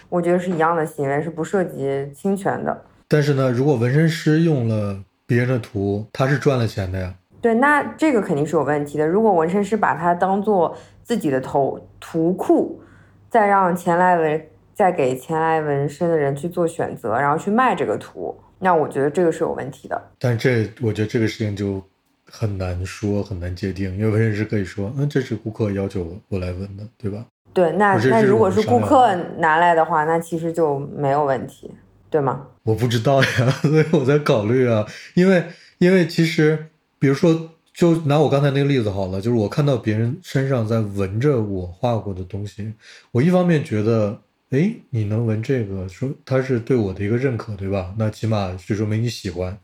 [0.08, 2.80] 我觉得是一样的行为，是不涉及侵权的。
[3.08, 7.16] 但是呢，如果纹身师用了别人的图，他是赚了钱的呀。
[7.42, 9.08] 对，那这个肯定是有问题的。
[9.08, 12.82] 如果纹身师把它当做自己的头图库，
[13.30, 20.02] 再让前来纹，再给前来纹身的人去做选择，然后去卖这个图，那我觉得这个是有问题的。
[20.20, 21.82] 但这，我觉得这个事情就
[22.30, 27.26] 很难说，很难界定，因为纹身师可以说，嗯，这是顾客要求我来纹的，对吧？
[27.54, 31.74] 对，那那如果是顾客拿来的话，那其实就没有问题，
[32.10, 32.46] 对吗？
[32.64, 33.28] 我不知道呀，
[33.64, 35.46] 所以我在考虑啊，因为
[35.78, 36.66] 因为其实。
[37.00, 42.74] 比如说，就拿我刚才那个例子好了，就是我看到别人身上在纹着我画过的东西，
[43.12, 47.96] 我一方面觉得，哎，你能纹这个，说他是对我的一个认可，对吧？
[47.98, 49.58] 那起码就说明你喜欢。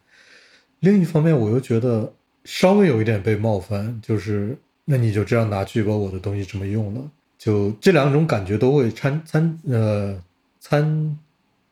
[0.80, 2.13] 另一方面，我又觉得
[2.45, 7.02] 稍微有一点被冒犯，就是那你就这样拿去把我的东西这么用了，
[7.38, 10.17] 就这两种感觉都会掺掺呃
[10.62, 11.19] 掺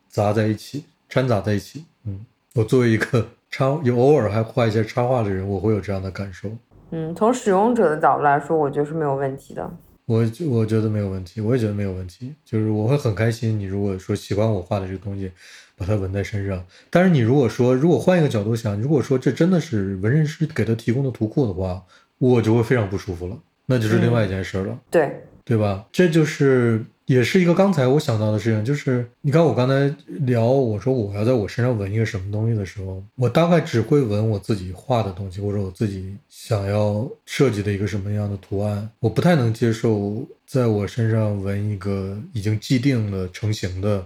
[0.10, 1.86] 杂在一起，掺杂在一起。
[2.04, 3.26] 嗯，我作为一个。
[3.54, 6.50] 插有偶尔还画一些插画的人，我会有这样的感受。
[6.90, 9.72] 嗯，从使用者的角度来说，我觉得是没有问题的。
[10.06, 12.34] 我我觉得没有问题，我也觉得没有问题。
[12.44, 15.32] 就是我会很开心，你如果说喜欢我画的这个东西，
[15.78, 16.66] 把它纹在身上。
[16.90, 21.84] 但是你如果说，如果换一个角度想，如果说这真的是纹身师给他提供的图库的话，
[22.18, 23.38] 我就会非常不舒服了，
[23.68, 24.76] 那就是另外一件事了。
[24.90, 25.86] 对，对吧？
[25.92, 26.84] 这就是。
[27.06, 29.94] 也是一个刚才我想到的事情，就是你看我刚才
[30.26, 38.90] 聊，我说我要在我身上纹一个什么东西的时候，我大概只会纹我自己画的东西，或者我自己想要设计的一个什么样的图案。
[39.00, 44.06] 我不太能接受在我身上纹一个已经既定的成型的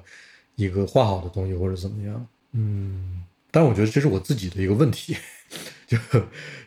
[0.56, 2.28] 一个画好的东西，或者怎么样。
[2.54, 5.16] 嗯，但我觉得这是我自己的一个问题，
[5.86, 5.98] 就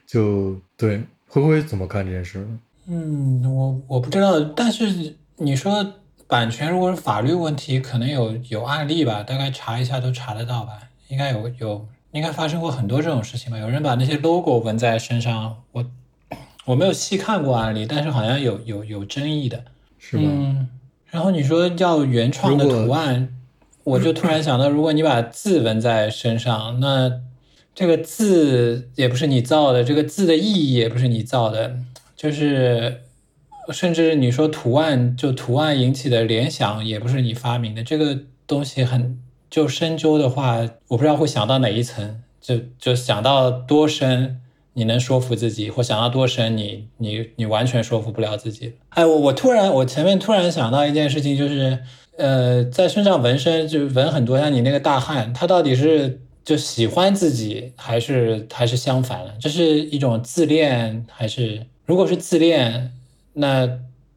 [0.06, 2.46] 就对，灰灰怎么看这件事？
[2.86, 5.94] 嗯，我我不知道，但是你说。
[6.30, 13.58] 版权如果是法律问题，可能有有案例吧，大概查一下都查得到吧，应该有有，应该发生过很多这种事情吧。
[13.58, 15.84] 有人把那些 logo 纹在身上，我
[16.66, 19.64] 我没有细看过案例，但是好像有有有争议的，
[19.98, 20.30] 是吗？
[20.32, 20.68] 嗯。
[21.10, 23.34] 然后你说要原创的图案，
[23.82, 27.10] 我就突然想到，如果你把字纹在身上，那
[27.74, 31.74] 这个字也不是你造的，这个字的意义也不是你造的，
[32.16, 33.00] 就是。
[33.72, 44.40] 甚至你说图案，就图案引起的联想也不是你发明的，这个东西很就深究的话，我不知道会想到哪一层，就就想到多深
[44.74, 48.74] 你能说服自己，或想到多深你你你完全说服不了自己。
[48.90, 51.78] 哎，我我突然我前面突然想到一件事情，就是
[52.16, 59.34] 呃，在身上纹身就纹很多，像你那个大汉，他到底是就喜欢自己，还是还是相反了？
[59.40, 62.92] 这是一种自恋，还是如果是自恋？
[63.32, 63.68] 那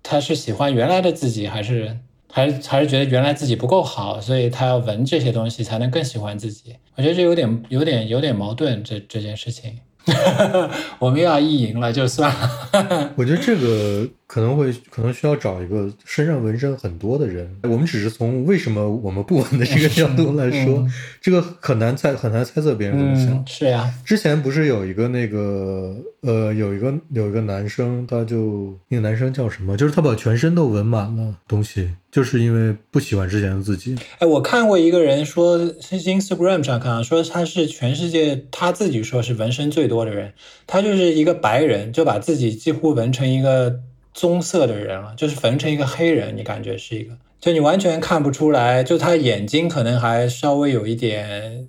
[0.01, 1.97] 他是喜欢原来的自己，还是
[2.31, 6.75] 还是还是觉得原来自己不够好，所以他要闻这些东西才能更喜欢自己？
[6.95, 9.79] 我觉得这有点有点有点矛盾，这这件事情，
[10.99, 13.13] 我们又要意淫了，就算了。
[13.15, 17.47] 我觉得这个可能会可能需要找一个身上纹身很多的人。
[17.65, 20.91] 我们只是从为什么我们不纹的这个角度来说，嗯
[21.21, 23.27] 这个很难猜很难猜测别人怎么想。
[23.31, 29.77] 嗯，是呀，之前不是有一个那个呃，有一个有一个男生，他就那个男生叫什么？
[29.77, 33.95] 就是他把全身都纹满了东西，就是因为不喜欢之前的自己。
[34.17, 40.33] 哎，我看过一个人说，是 Instagram 上看啊，说他是全世界他自己说是纹身最多的人，
[40.65, 43.79] 他就是一个白人，就把自己几乎纹成一个
[44.13, 51.67] 棕色的人了，就是缝成一个黑人，你感觉是一个，就你完全看不出来，就他眼睛可能还稍微有一点，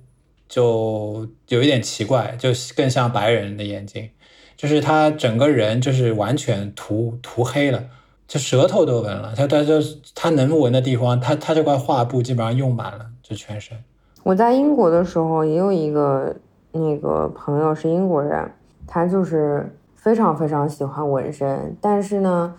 [0.49, 4.11] 就有一点奇怪，就更像白人的眼睛，
[4.57, 7.85] 就是他整个人就是完全涂涂黑了。
[8.27, 9.75] 就舌头都纹了，他他就
[10.15, 13.77] 他能纹的地方，他他这块画布基本上用满了，就全身。
[14.23, 16.35] 我在英国的时候也有一个
[16.73, 18.51] 那个朋友是英国人，
[18.87, 19.71] 他就是
[20.05, 22.55] 非常非常喜欢纹身，但是呢，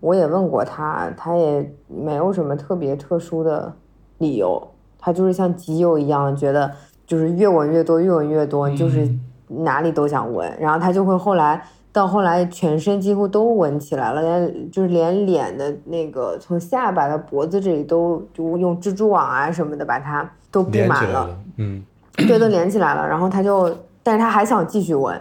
[0.00, 3.72] 我也问过他，他也没有什么特别特殊的
[4.18, 4.60] 理由，
[4.98, 6.72] 他就是像基友一样，觉得
[7.06, 9.08] 就是越纹越多，越纹越多，就是
[9.46, 11.62] 哪里都想纹，然后他就会后来。
[11.90, 21.82] 到后来，全身几乎都纹起来了，连就是连脸的那个从下巴到脖子这里都就用蜘蛛网啊什么的把它都布满了，了，嗯，
[22.14, 23.08] 对，都连起来了。
[23.08, 25.18] 然后他就，但是他还想继续纹，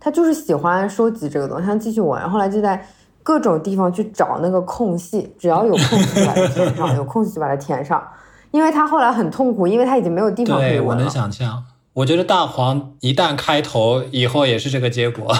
[0.00, 2.28] 他就是喜欢收集这个东西，他想继续玩。
[2.30, 2.84] 后来就在
[3.22, 8.02] 各种地方去找那个空隙，只要有空隙就把它填上， 有空隙就把它填上。
[8.50, 11.08] 因为他后来很痛苦，因为他已经没有地方可以对，我能。
[11.10, 11.64] 想象。
[11.92, 15.34] 我觉得大黄一旦开头，以后也是这个结果。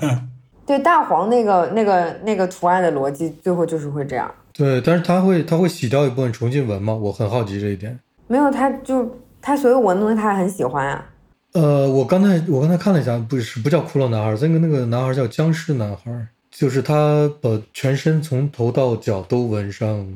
[0.66, 4.30] 对大黄那个那个那个图案的逻辑，最后就是会这样。
[4.52, 6.94] 对，但是他会他会洗掉一部分重新纹吗？
[6.94, 7.98] 我很好奇这一点。
[8.26, 9.08] 没有，他就
[9.42, 11.04] 他所有纹的东西他还很喜欢啊。
[11.52, 20.06] 呃，我刚才我刚才看了一下，不是不叫骷髅男孩，那个那个男孩叫僵尸男孩，就是他把全身从头到脚都纹上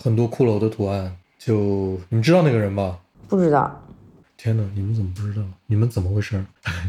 [0.00, 1.16] 很多骷髅的图案。
[1.38, 2.96] 就你们知道那个人吧？
[3.28, 3.84] 不知道，
[4.36, 5.42] 天哪，你们怎么不知道？
[5.66, 6.42] 你们怎么回事？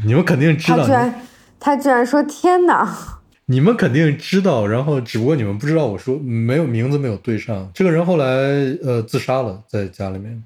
[0.05, 1.21] 你们肯定知道他居，然
[1.59, 3.19] 他居然说天哪！
[3.47, 7.69] 你们肯定知道，然后只不过你们不知道，我说没有名字没有对上。
[7.73, 8.25] 这个人后来
[8.83, 10.43] 呃自杀了，在家里面。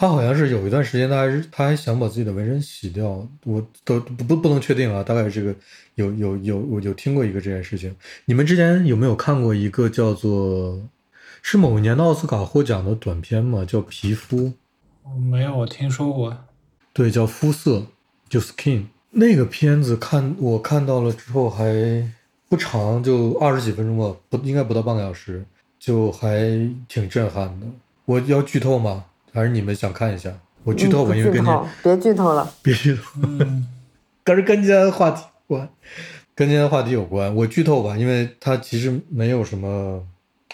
[0.00, 5.02] 他好像是有一段时间，他还是他还想把自己的纹身洗掉，我都不不不能确定啊。
[5.02, 5.52] 大概这个
[5.96, 7.92] 有有有我有听过一个这件事情。
[8.24, 10.80] 你们之前有没有看过一个叫做
[11.42, 13.64] 是某一年的奥斯卡获奖的短片吗？
[13.64, 14.36] 叫《皮肤》。
[15.20, 16.44] 没有，我听说过。
[16.92, 17.84] 对，叫肤色，
[18.28, 22.08] 就 skin 那个片子看我看到了之后还
[22.48, 25.44] 不长，就二十几分钟吧，不应该不到半个小时，
[25.80, 27.66] 就还挺震撼的。
[28.04, 29.04] 我要剧透吗？
[29.38, 30.30] 还是你们想看一下？
[30.64, 31.48] 我剧透吧，嗯因为跟你
[31.82, 32.52] 别剧透了。
[32.62, 33.66] 别剧透，嗯，
[34.24, 35.68] 可是跟今天的话题有关，
[36.34, 37.34] 跟今天的话题有关。
[37.34, 40.04] 我剧透吧，因为它其实没有什么。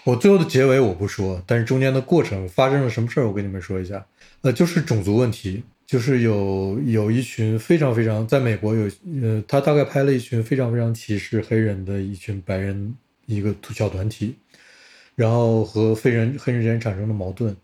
[0.05, 4.05] 我最后的结尾我不说，但是中间的过程发生了什么事儿，我跟你们说一下。
[4.42, 8.88] 呃，就是种族问题，就是有有一群非常非常在美国有
[9.23, 12.94] 呃，他大概拍了一群非常非常歧视黑人的一群白人
[13.25, 14.37] 一个小团体，
[15.16, 17.57] 然后和黑人黑人之间产生了矛盾。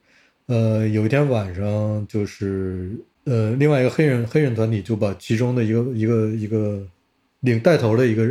[0.50, 2.90] 呃，有一天晚上，就是
[3.22, 6.84] 呃，另外一个黑人黑人团体就把其中的一个一个一个
[7.38, 8.28] 领带头的一个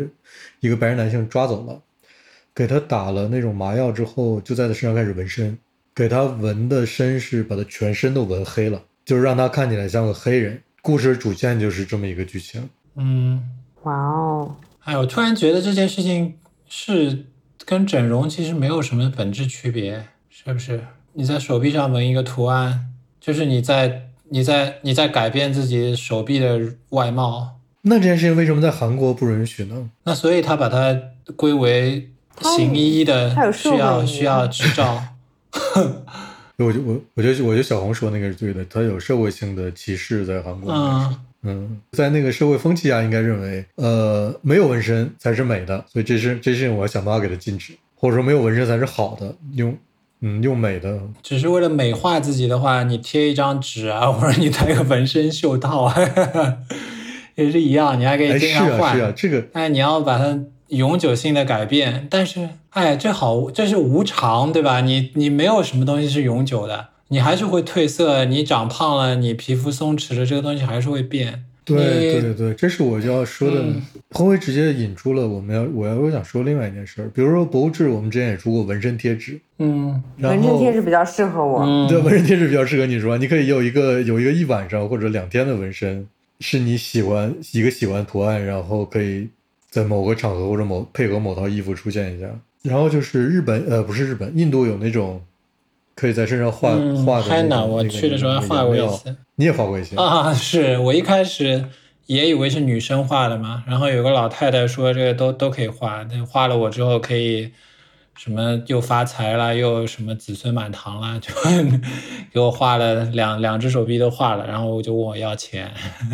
[0.59, 1.81] 一个白人男性抓走了，
[2.53, 5.57] 给他打了那种麻药之后，就在他身上开始纹身，
[5.95, 10.61] 给他纹的身是把他全身都纹黑了，就是让他看起来像个黑人。
[10.81, 12.69] 故事主线就是这么一个剧情。
[12.97, 13.41] 嗯，
[13.83, 16.35] 哇哦，哎，我突然觉得这件事情
[16.67, 17.23] 是
[17.65, 20.81] 跟整容其实没有什么本质区别，是不是？
[21.19, 22.85] 你在手臂上纹一个图案，
[23.19, 26.57] 就是你在你在你在改变自己手臂的
[26.91, 29.89] 外貌，那这件事情为什么在韩国不允许呢？
[30.05, 30.97] 那所以他把它
[31.35, 35.03] 归为行医的需要需要执照。
[36.55, 40.73] 我就我我觉得我觉得小红说那个是对的，他有社会性的歧视在韩国。
[40.73, 49.77] 嗯，嗯，在那个社会风气下，应该认为，呃，没有纹身才是美的，所以这是这事情我要想办法给它禁止，或者说没有纹身才是好的，用
[50.21, 55.95] 嗯用美的，只是为了美化自己的话，你贴一张纸啊， 或者你戴个纹身袖套，啊
[57.35, 58.91] 也是一样，你还可以哎是经常换。
[58.91, 64.81] 啊是啊，这个哎，你要把它永久性的改变，但是，哎，这好，这是无常，对吧？
[64.81, 71.45] 你你没有什么东西是永久的，你还是会褪色，你长胖了，你皮肤松弛了，这个东西还是会变。
[71.77, 73.81] 对你对对，这是我就要说的嗯。
[74.09, 81.61] 彭伟直接引出了我们要我要我想说另外一件事儿，比如说博物志，我们之前也出过纹身贴纸，嗯然纹身后贴纸比较适合我。
[81.63, 86.07] 嗯，对，纹身贴纸比较适合你说，你可以有一个有一个一晚上或者两天的纹身，
[86.39, 89.27] 是你喜欢一个喜欢图案，然后可以
[89.69, 92.27] 在某个场合或者某配合某套衣服出现一下。
[92.61, 95.21] 然后就是日本，呃，不是日本，印度有那种
[95.99, 99.97] 可以在身上画、嗯画的那我去的时候还画过一次你也画过一次？
[99.97, 101.65] 啊，是我一开始
[102.05, 107.51] 也以为是女生画的嘛，然后有个老太太说这个都都可以画，但画了我之后可以
[108.17, 111.33] 什么又发财了，又什么子孙满堂了，就
[112.33, 115.69] 给我画了两两只手臂都画了，然后我就问我要钱，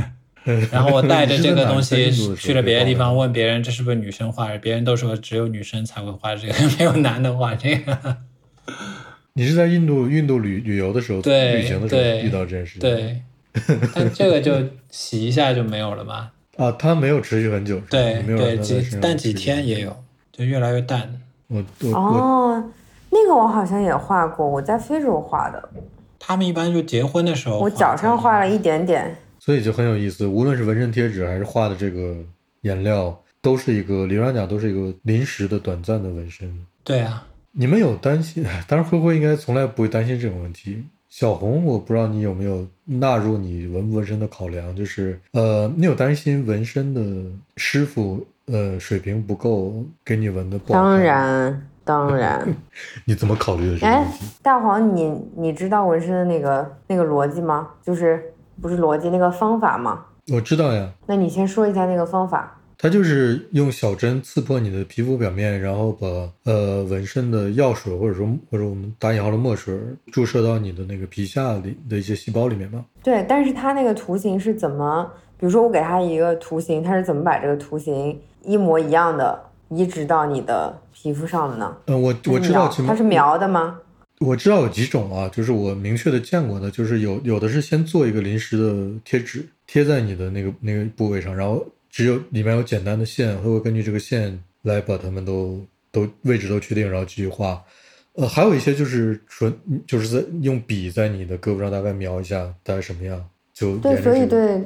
[0.72, 8.18] 然后我带着这个东西去了别的地方，问别人这是不是女生画的，别人都说只有女生才会画这个， 没有男的画这个。
[9.38, 12.82] 你是在印度印度旅旅游的时候，对旅行的时候遇到这件事情？
[12.82, 13.22] 对，
[13.94, 14.54] 但这个就
[14.90, 16.32] 洗一下就没有了嘛。
[16.56, 19.94] 啊，它没有持续很久，对没有让它在几但几天也有，
[20.32, 21.22] 就越来越淡。
[21.48, 22.72] 我我我哦，
[23.10, 25.70] 那个我好像也画过，我在非洲画的，
[26.18, 29.14] 他们一般就结婚的时候，我脚上画了一点点。
[29.38, 30.26] 所以就很有意思。
[30.26, 32.16] 无论是纹身贴纸还是画的这个
[32.62, 36.50] 颜料，都是一个理论上讲都是一个临时的、短暂的纹身。
[36.86, 37.28] 对啊，
[37.58, 38.44] 你们有担心？
[38.68, 40.84] 当然，灰灰应该从来不会担心这种问题。
[41.08, 47.02] 小红，我不知道你有没有纳入你纹不纹身的考量，就是呃，你有担心纹身的
[47.56, 52.46] 师傅呃水平不够，给你纹的不好当，然，当然。
[53.06, 57.70] 你怎么考虑的这个哎问题？，大黄，你你知道纹身的那个那个逻辑吗？
[57.82, 58.22] 就是
[58.62, 60.04] 不是逻辑那个方法吗？
[60.34, 62.60] 我知道呀，那你先说一下那个方法。
[62.86, 66.08] 它就是用小针刺破你的皮肤表面，然后把
[66.44, 69.76] 呃纹身的药水或者说或者我们打引号的墨水
[70.12, 72.86] 注射到你的那个皮下里的一些细胞里面吗。
[73.02, 75.12] 对，但是它那个图形是怎么？
[75.40, 81.76] 比如说我给它一个图形，它是怎么把这个图形一模一样的移植到你的皮肤上的呢？
[81.88, 83.80] 嗯、我我知道，它是描的吗？
[84.20, 91.66] 我知道有几种啊，就是我明确的见过的，就是有有的是先做一个临时的贴纸贴在你的那个那个部位上，然后
[91.96, 95.62] 只有里面有简单的线，它会根据这个线来把它们都
[95.94, 97.64] 都位置都确定，然后继续画。
[98.16, 104.62] 呃，还有一些就是纯就是在用笔在你的胳膊上大概描一下大概什么样，就对，所以对，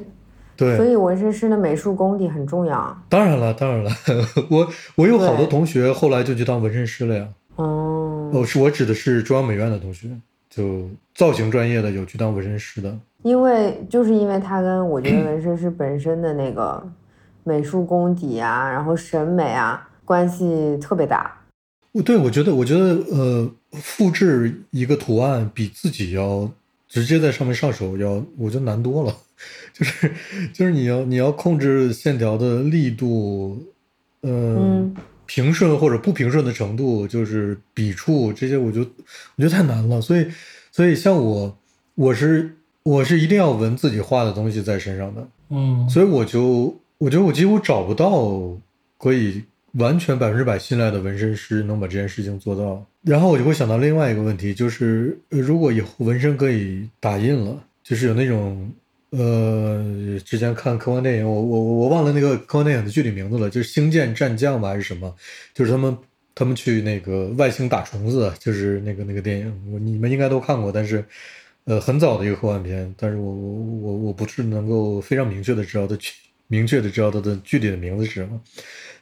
[0.56, 3.00] 对，所以纹身师的美术功底很重要。
[3.08, 3.92] 当然了，当然了，
[4.50, 7.28] 我我有好多同学后来就去当纹身师了呀。
[7.54, 10.08] 哦，哦，是我指的是中央美院的同学，
[10.48, 12.92] 就造型专业的有去当纹身师的。
[13.22, 16.82] 因为就是因为他跟我觉得纹身师本身的那个
[17.44, 21.36] 美术功底啊，然后审美啊关系特别大。
[21.92, 26.50] 我对我觉得，我觉得呃，复制一个图案比自己要
[26.88, 29.16] 直接在上面上手要，我觉得难多了。
[29.72, 30.12] 就是
[30.52, 33.66] 就是你要你要控制线条的力度，
[34.20, 38.90] 呃、嗯平顺或者不平顺的程度，就是笔触这些，我觉得
[39.36, 40.00] 我觉得太难了。
[40.00, 40.26] 所以
[40.72, 41.56] 所以像我，
[41.94, 45.26] 我是我是一定要纹自己画的东西在身上的。
[45.48, 48.54] 嗯，所以我就我觉得我几乎找不到
[48.98, 49.42] 可以
[49.72, 52.84] 完全百分之百信赖的纹身师能把这件事情做到。
[53.00, 58.70] 然后我就会想到另外一个问题，就是如果以后纹身可以打印了，就是有那种
[59.12, 59.82] 呃，
[60.26, 65.14] 之前看科幻电影，我我我忘了那个科幻电影的具体名字了，就是《星舰战将》吧还是什么？
[65.54, 65.96] 就是他们
[66.34, 71.02] 他们去那个外星打虫子，就是那个那个电影，你们应该都看过，但是。
[71.64, 76.10] 呃，很早的一个科幻片，但是我我我我不是能够非常明确的知道它具
[76.50, 78.38] 明确的知道它的具体的名字是什么。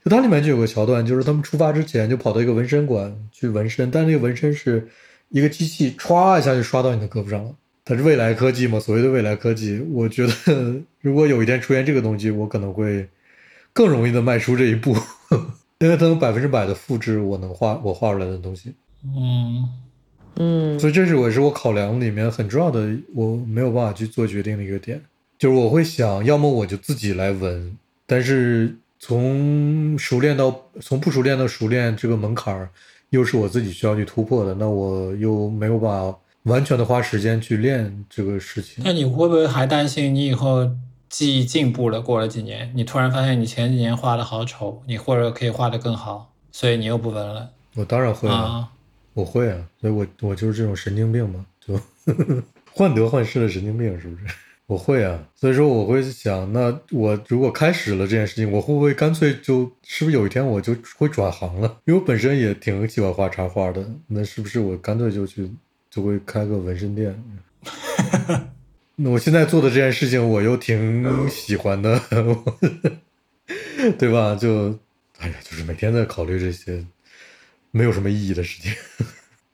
[0.05, 4.87] 就它里面就有个桥段，就是他们出发之前就跑到一个纹身馆去纹身，但那个纹身是
[5.31, 7.53] 一个机器歘一下就刷到你的胳膊上了。
[7.85, 8.79] 它是未来科技嘛？
[8.79, 10.33] 所谓的未来科技，我觉得
[11.01, 13.09] 如果有一天出现这个东西，我可能会
[13.73, 14.95] 更容易的迈出这一步，
[15.81, 18.75] 因为它能百分之百的复制我能画我画出来的东西。
[19.05, 19.69] 嗯，
[20.37, 25.01] 嗯所以这是我是我考量里面很重要的，我没有办法去做决定的一个点，
[25.39, 32.69] 就是我会想，要么我就自己来纹，但是从熟练到从不熟练到熟练这个门槛儿，
[33.11, 38.83] 又是我自己需要去突破的，那我又没有办法完全的花时间去练这个事情。
[38.85, 40.69] 那你会不会还担心你以后
[41.09, 48.69] 技艺进步了，过了几年，你突然发现你前几年画的好丑，你或者可以画的更好，所以你又不纹了我当然会啊，啊？
[49.15, 51.81] 我会啊，所以我我就是这种神经病嘛，就
[52.75, 54.35] 患得患失的神经病，是不是？
[54.69, 61.81] 我会啊，所以说我会想，那我如果开始了这件事情，我会不会干脆就是不是有一天我就会转行了？
[61.87, 65.51] 因为我本身也挺喜欢画插画的，那是不是我干脆就去
[65.91, 67.19] 就会开个纹身店？
[68.97, 71.99] 那我现在做的这件事情，我又挺喜欢的，
[73.99, 74.35] 对吧？
[74.35, 74.79] 就
[75.19, 76.85] 哎呀，就是每天在考虑这些
[77.71, 78.71] 没有什么意义的事情。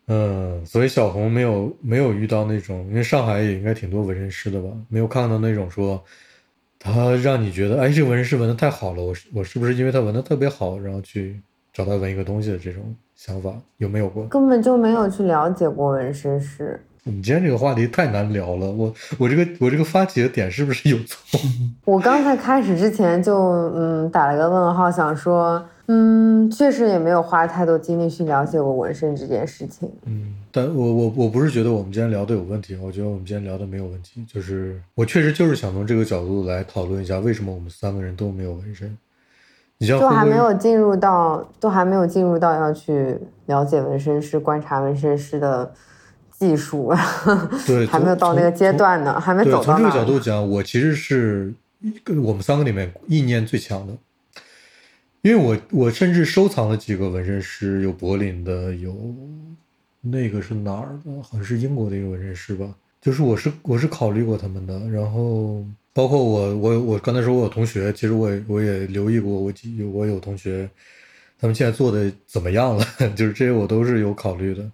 [0.07, 6.03] 嗯，所以小红没有没有遇到那种，因为上海也应该挺多纹身师的吧，没有看到那种说
[6.79, 11.41] 他让你觉得，哎，这纹身师纹的太好了，我是我是不是因为他纹的特别好，然后去
[11.73, 14.27] 找他纹一个东西的这种想法，有没有过？
[14.27, 16.79] 根本就没有去了解过纹身师。
[17.07, 21.39] 我们今天这个话题太难聊了，我我这个我这个发起的点是不是有错？
[21.85, 23.39] 我刚才开始之前就
[23.75, 29.91] 嗯打了个问号，想说嗯确实也没有花太多精力去了解过纹身这件事情。
[30.05, 38.97] 嗯，但我我我不是觉得我们今天聊的有问题，我觉得我们今天聊的没有问题，就是我确实就是想从这个角度来讨论一下为什么我们三个人都没有纹身。
[39.79, 45.71] 你像就还没有进入到，都还没有进入到要去了解纹身师、观察纹身师的
[46.39, 46.95] 技术，
[47.67, 49.91] 对还没有到那个阶段呢，还没对，走从这个。
[49.91, 53.93] 角度讲，我其实是一个我们三个里面意念最强的，
[55.25, 58.95] 因为我我甚至收藏了几个纹身师，有柏林的，有
[60.03, 61.23] 那个是哪儿的？
[61.23, 62.75] 好像是英国的一个纹身师吧。
[63.01, 65.65] 就是我是我是考虑过他们的，然后
[65.95, 70.69] 包括我我我刚才说我有同学，其实我也我也留意过，我有我有同学，
[71.39, 72.85] 他们现在做的怎么样了？
[73.17, 74.71] 就是这些我都是有考虑的，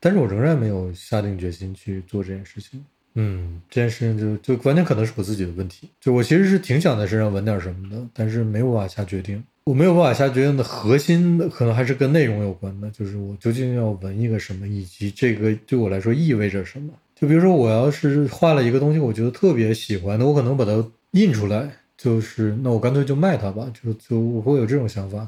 [0.00, 2.84] 但是我仍然没有下定决心去做这件事情。
[3.14, 5.88] 嗯，这件事情就就完全可能是我自己的问题。
[6.00, 9.40] 就我其实是挺想在身上纹点什么的，但是没有办法下决定。
[9.64, 16.92] 我没有办法下决定的核心可能还是跟内容有关的，就是我究竟要纹一个什么，以及这个对我来说意味着什么。
[17.14, 25.26] 就比如说，我要是画了一个东西，我觉得特别喜欢的，我可能把它印出来，就是那我干脆就卖它吧，就就我会有这种想法。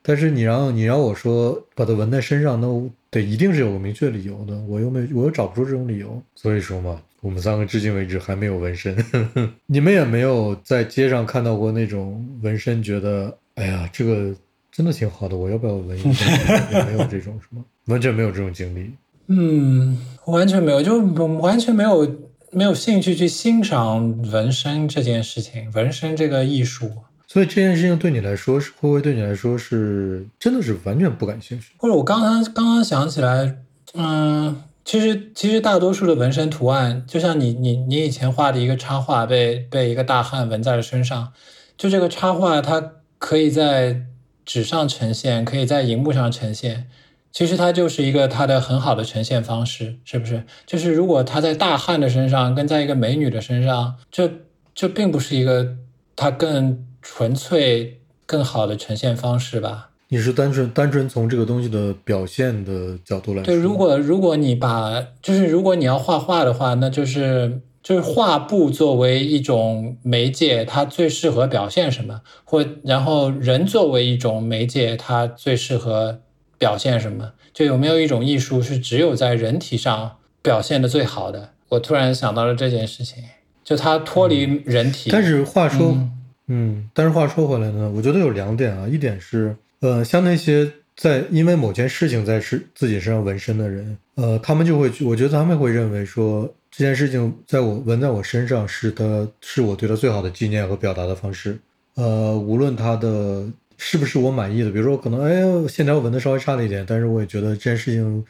[0.00, 8.96] 但是你让你让我说把它纹在身上，那我得一定是有个明确理由的，我又没我又找不出这种理由，所以说嘛，我们三个至今为止还没有纹身，
[9.66, 14.34] 你们也没有在街上看到过那种纹身，觉得哎呀这个
[14.70, 16.26] 真的挺好的，我要不要纹一下？
[16.70, 18.90] 也没有这种什么，完全没有这种经历。
[19.28, 20.98] 嗯，完全没有，就
[21.38, 22.16] 完全没有
[22.50, 26.90] 没有兴趣去欣赏纹身这件事情，纹身这个艺术。
[27.28, 31.72] 所以这件事情对你来说是会不会对你来说是真的是完全不感兴趣？
[31.78, 33.56] 或者我刚刚刚刚想起来，
[33.94, 41.32] 嗯，其实其实大多数的纹身图案，就像你你你以前画的一个插画被被一个大汉纹在了身上，
[41.78, 42.92] 就这个插画它
[43.22, 44.02] 可以在
[44.44, 46.88] 纸上呈现，可以在荧幕上呈现，
[47.30, 50.42] 其实它就是一个它的很好的呈现方式，是不是？
[50.66, 54.28] 就是如果它在大汉的身上跟在一个美女的身上，这
[54.74, 55.76] 这并不是一个
[56.16, 59.90] 它更纯粹、更好的呈现方式吧？
[60.08, 76.20] 你是单纯单纯从这个东西的表现的角度来说，对，如果如果你把就是如果你要画画的话，那就是就是画布作为一种媒介，它最适合表现什么，或然后人作为一种媒介，它最适合
[76.58, 77.32] 表现什么？
[77.52, 81.50] 就有没有一种艺术是只有在人体上表现的最好的？
[81.70, 83.22] 我突然想到了这件事情，
[83.64, 85.10] 就它脱离人体。
[85.10, 86.12] 但是话说，嗯
[86.46, 101.56] 嗯，但是话说回来呢，我觉得有两点啊，一点是，呃，像那些在因为某件事情在是自己身上纹身的人，呃，他们就会，我觉得他们会认为说这件事情在我纹在我身上是他是我对他最好的纪念和表达的方式，
[101.94, 103.46] 呃，无论他的
[103.76, 108.24] 是不是我满意的，比如说可能哎线条纹的稍微差了一点，但是我也觉得这件事情，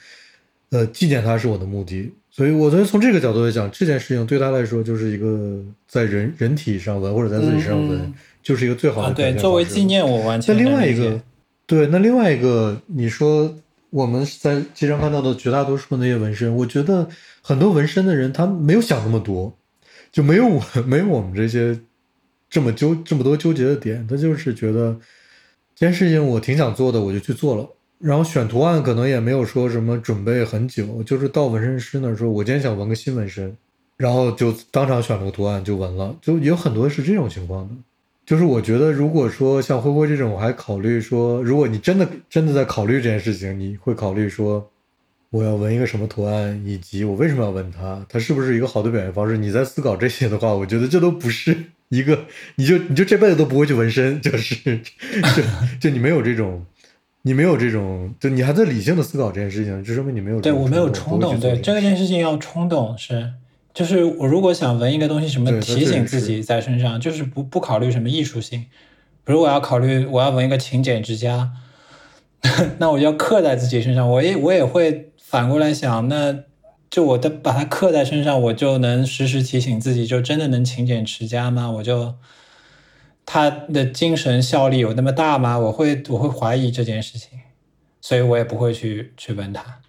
[0.71, 8.15] 呃，纪念他是我的目的，所以我觉得从这个角度来讲，这件事情对他来说就是一个在人人体上纹或者在自己身上纹，嗯。
[8.43, 10.41] 就是一个最好的对，作为纪念，我完。
[10.41, 11.23] 全那另外一个，
[11.65, 13.57] 对，那另外一个，你说
[13.93, 17.07] 我们在街上看到的绝大多数那些纹身，我觉得
[17.43, 19.55] 很多纹身的人他没有想那么多，
[20.11, 21.79] 就没有我 没有我们这些
[22.49, 24.99] 这么纠这么多纠结的点，他就是觉得
[25.77, 27.69] 这件事情我挺想做的，我就去做了。
[27.99, 33.55] 然后选图案可能也没有说什么准备很久，就是到纹身师那儿说，我今天想纹个新纹身，
[33.99, 37.75] 然后就当场选了个图案就纹了，就有很多是这种情况的。
[38.33, 44.67] 就是我觉得，如果说像灰灰这种，我还考虑说，如果你真的真的在考虑这件事情，你会考虑说，
[45.29, 49.37] 我要纹一个什么图案，以及我为什么要纹它，它是不是一个好的表现方式？
[49.37, 51.55] 你在思考这些的话，我觉得这都不是
[51.91, 52.21] 一个，
[52.57, 54.55] 你就你就这辈子都不会去纹身，就是
[55.37, 55.43] 就
[55.79, 56.65] 就你没有这种，
[57.21, 63.31] 你没有这种，就你还在理性的思考这件事情，就说明你没有对我没有冲冲动，对这件事情要冲动是，
[63.75, 68.67] 就是我如果想纹一个东西，什么提醒自己在身上，就是不不考虑什么艺术性。
[69.25, 71.53] 比如我要考虑我要纹一个勤俭之家，
[72.79, 74.09] 那我就要刻在自己身上。
[74.11, 76.41] 我也我也会反过来想，那
[76.91, 81.71] 就我的把它刻在身上，我就能时时提醒自己，就真的能勤俭持家吗？
[81.71, 82.17] 我就
[83.25, 85.59] 他的精神效力有那么大吗？
[85.59, 87.39] 我会我会怀疑这件事情，
[88.01, 89.82] 所以我也不会去去问他。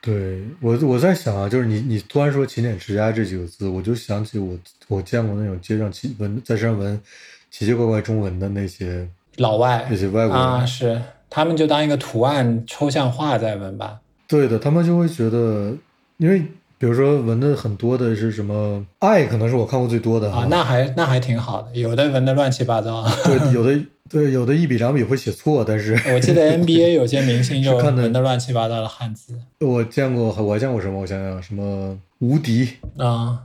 [0.00, 6.98] 对我，我在想啊，就是你，你突然说“勤俭持家”这几个字，我就想起我我见过那种街上奇闻在身上纹
[7.50, 14.00] 奇奇怪怪中文的那些老外那些外国人，啊，是他们就当一个图案抽象画在纹吧。
[14.26, 15.76] 对的，他们就会觉得，
[16.16, 16.42] 因为
[16.80, 23.06] 比如说纹的很多的是什么爱，可能是我看过最多的啊，那还那还挺好的，有的纹的乱七八糟。
[23.22, 23.78] 对， 有的
[24.08, 29.38] 对有的一笔两笔会写错，但是我记得 NBA 有些明星就 纹的乱七八糟的汉字。
[29.60, 30.98] 我见过，我还见过什么？
[31.00, 32.66] 我想想，什么无敌
[32.96, 33.40] 啊。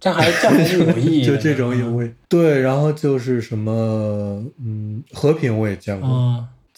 [0.00, 6.08] 这还这还是有意义， 就这种也会对，然后就是什么，嗯，和平我也见过，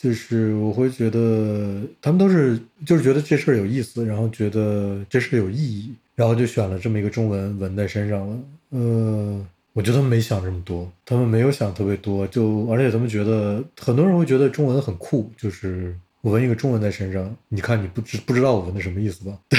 [0.00, 8.38] 就是我会觉得他们都是就是觉得这事儿有意思，然后觉得这事儿有意义，然后就选了这么一个中文纹在身上了。
[8.70, 15.94] 呃，我觉得他们没想这么多，他们没有想特别多，就而且他们觉得很多人会觉得中文很酷，就是。
[16.22, 19.32] 我纹一个中文在身上，你看你不知不知道我纹的什么意思吧？
[19.48, 19.58] 对，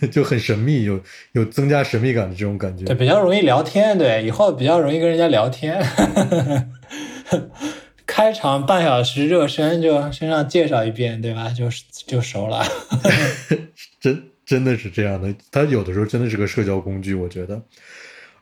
[0.00, 0.98] 就就很神秘，有
[1.34, 2.84] 有增加神秘感的这种感觉。
[2.84, 5.80] 对，比较容易聊天，对，以后比较容易跟人家聊天。
[8.06, 11.48] 开场半小时热身就身上介绍一遍，对吧？
[11.50, 11.68] 就
[12.06, 12.64] 就熟了。
[14.00, 17.62] 真真的是这样的，他有的时候真的是个社交工具，我觉得。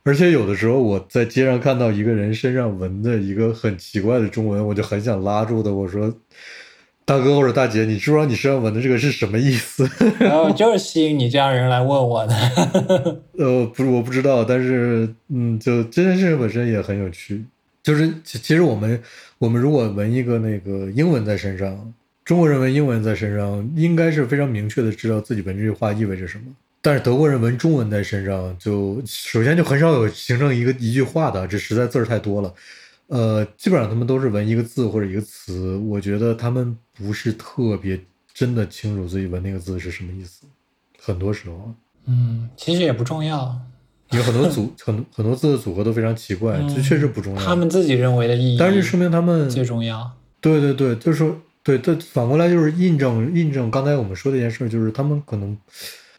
[0.05, 6.13] 而且有的时候我在街上看到一个人身上纹的一个很奇怪的中文，我就很想拉住他，我说。
[7.05, 9.91] 大哥或者大姐，你知不知道你身上纹的这个是什么意思？
[10.21, 12.35] 然后就是吸引你这样人来问我的。
[13.37, 17.45] 呃，不是，我不知道，但是，嗯，就这件事情本身也很有趣。
[17.83, 19.03] 就是其其实我们
[19.43, 21.93] 我们如果纹一个那个英文在身上，
[22.25, 26.45] 中国人纹英文在身上，应该是非常明确的知道自己纹这句话意味着什么。
[26.81, 32.55] 但是德国人纹中文在身上，就首先就很少有形成一个一句话的，这实在字儿太多了。
[33.09, 38.01] 呃，基本上他们都是纹一个字或者一个词，我觉得他们不是特别
[38.33, 40.47] 真的清楚自己纹那个字是什么意思。
[41.01, 41.75] 很多时候，
[42.07, 43.61] 嗯，其实也不重要，
[44.13, 47.41] 有很多组 很很多字的组合都非常奇怪，这确实不重要。
[47.43, 50.11] 他们自己认为的意义，但是说明他们最重要。
[50.41, 55.57] 对对对，就是说，对对，反过来就是印证印证刚才我们说的一件事，就是他们可能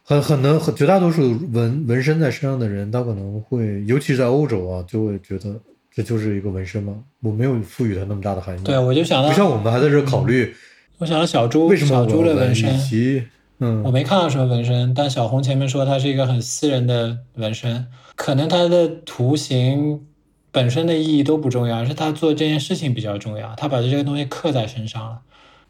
[0.02, 5.54] 很很能很绝大多数纹纹身在身上的人，他可能会，尤其是在欧洲啊，就会觉得。
[5.96, 6.92] 这就是一个纹身吗？
[7.22, 8.64] 我没有赋予它那么大的含义。
[8.64, 10.52] 对，我就想到，不像我们还在这考虑。
[10.98, 12.68] 我想到小猪，为什么小猪的纹身？
[13.64, 20.06] 嗯，我没看到什么纹身，但小红前面说它是一个很私人的纹身，可能它的图形
[20.52, 23.54] 本身的意义都不重要，而是他做这件事情比较重要。
[23.56, 25.18] 他把这些东西刻在身上了，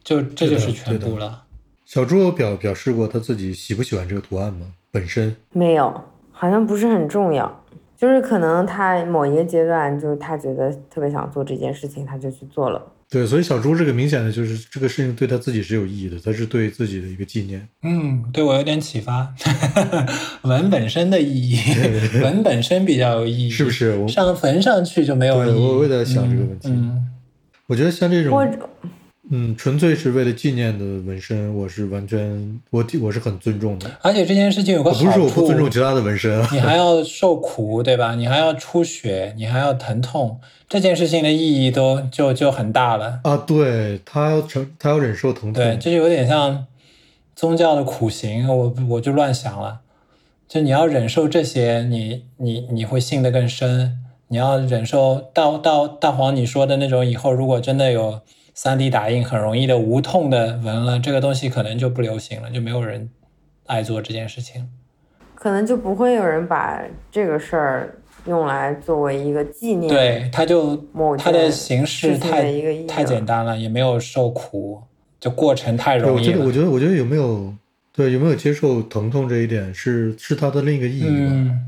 [0.03, 1.45] 就这就是全部了。
[1.85, 4.67] 小猪有表表示过他自己喜不喜欢这个图案吗？
[4.91, 7.61] 本身没有，好像不是很重要。
[7.97, 12.83] 就是可能他某一个阶段，就是他觉得特别想做这件事情，他就去做了。
[13.11, 17.69] 对，所以小猪这个明显的就是这个事情对他自己是有意义的，他是对自己的一个纪念。
[17.83, 19.33] 嗯，对我有点启发。
[20.43, 21.59] 文本身的意义，
[22.23, 24.09] 文本身比较有意义，是不是？
[24.09, 25.61] 上坟上去就没有意义。
[25.61, 26.69] 我我也在想这个问题。
[26.69, 27.07] 嗯，
[27.67, 28.33] 我觉得像这种。
[29.31, 33.91] 嗯，纯粹是为了纪念的纹身，我是完全我我是很尊重的。
[34.03, 38.15] 而且这件事情有个好处，不是我不尊重其他的纹身，你还要受苦，对吧？
[38.17, 43.35] 你还要出血，你还要疼痛，这件事情的意义都就就很大了啊！
[43.39, 46.67] 对他要承，他要忍受疼痛，对，这就有点像
[47.35, 48.47] 宗教的苦行。
[48.47, 49.81] 我我就乱想了，
[50.47, 53.99] 就你要忍受这些，你你你会信得更深。
[54.29, 58.21] 你要忍受到到大黄你说的那种，以后如果真的有。
[58.55, 63.11] 三 D 打印很容易的无痛的纹了，这个东西可能就不流行了，就没有人
[63.67, 64.69] 爱做这件事情，
[65.35, 66.81] 可能就不会有人把
[67.11, 69.93] 这个事儿用来作为一个纪念。
[69.93, 70.77] 对，它就
[71.19, 72.45] 它的形式太
[72.87, 74.81] 太简单了，也没有受苦，
[75.19, 76.39] 就过程太容易了。
[76.39, 77.53] 我觉得，我觉得，我觉得有没有
[77.93, 81.59] 对有没有接受疼痛这一点是是它的另一个意义吗？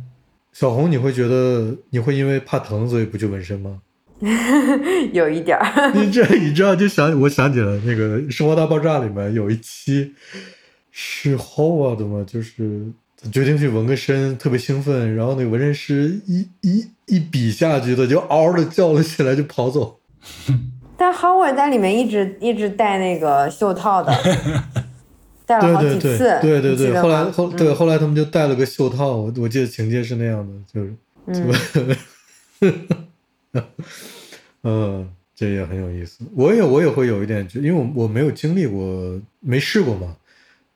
[0.53, 3.81] 小红，你会觉得你会因为怕疼所以不去纹身吗？
[5.13, 10.15] 有一点儿，你这你知道就想我想起了那个《生活大爆炸》里面有一期
[10.91, 12.87] 是 Howard 嘛，就是
[13.31, 19.99] 决定去纹个身，特别兴奋，然后那个纹身师一一一笔下去，他就嗷的叫了起来，就跑走。
[20.97, 24.11] 但 Howard 在里面一直一直戴那个袖套的，
[25.45, 30.95] 戴了好几次，对对对，后来后对后来他们就戴了个袖套，我我记得情节是那样的，就是。
[31.29, 31.53] 嗯，
[35.35, 36.25] 这也很有意思。
[36.35, 40.17] 我也我也会有一点，因为我我没有经历过，没试过嘛。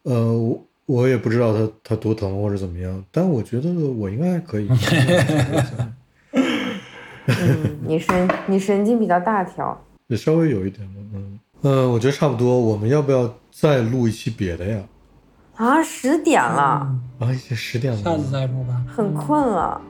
[0.03, 4.69] 呃，我我也不知道它它多疼或者怎么样，但我觉得我应该还可以。
[7.27, 10.95] 嗯，你神你神经比较大条，也稍微有一点吧。
[11.15, 12.59] 嗯嗯，我觉得差不多。
[12.61, 14.83] 我们要不要再录一期别的呀？
[15.57, 16.99] 啊，十点了。
[17.19, 18.03] 啊，已经十点了。
[18.03, 18.85] 下次再录吧。
[18.87, 19.81] 很困了。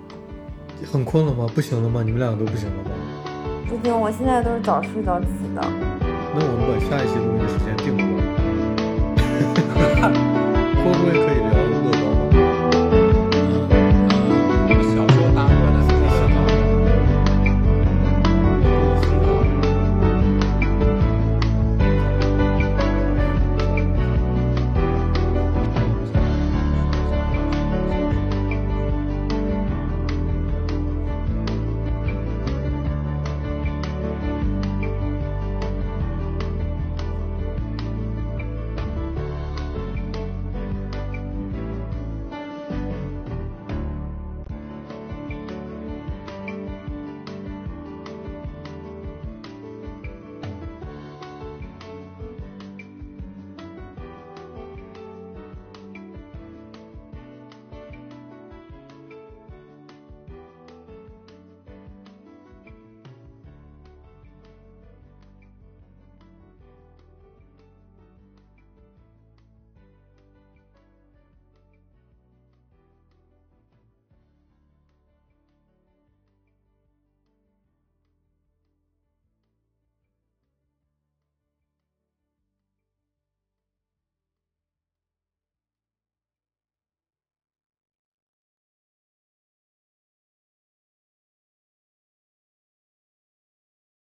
[0.86, 1.46] 很困了吗？
[1.54, 2.02] 不行了吗？
[2.04, 2.90] 你们两个都不行了吗？
[3.68, 5.62] 不行，我现在都是早睡早起的。
[6.32, 8.22] 那我们把下一期录音的时间定过来，
[10.80, 11.38] 会不会可以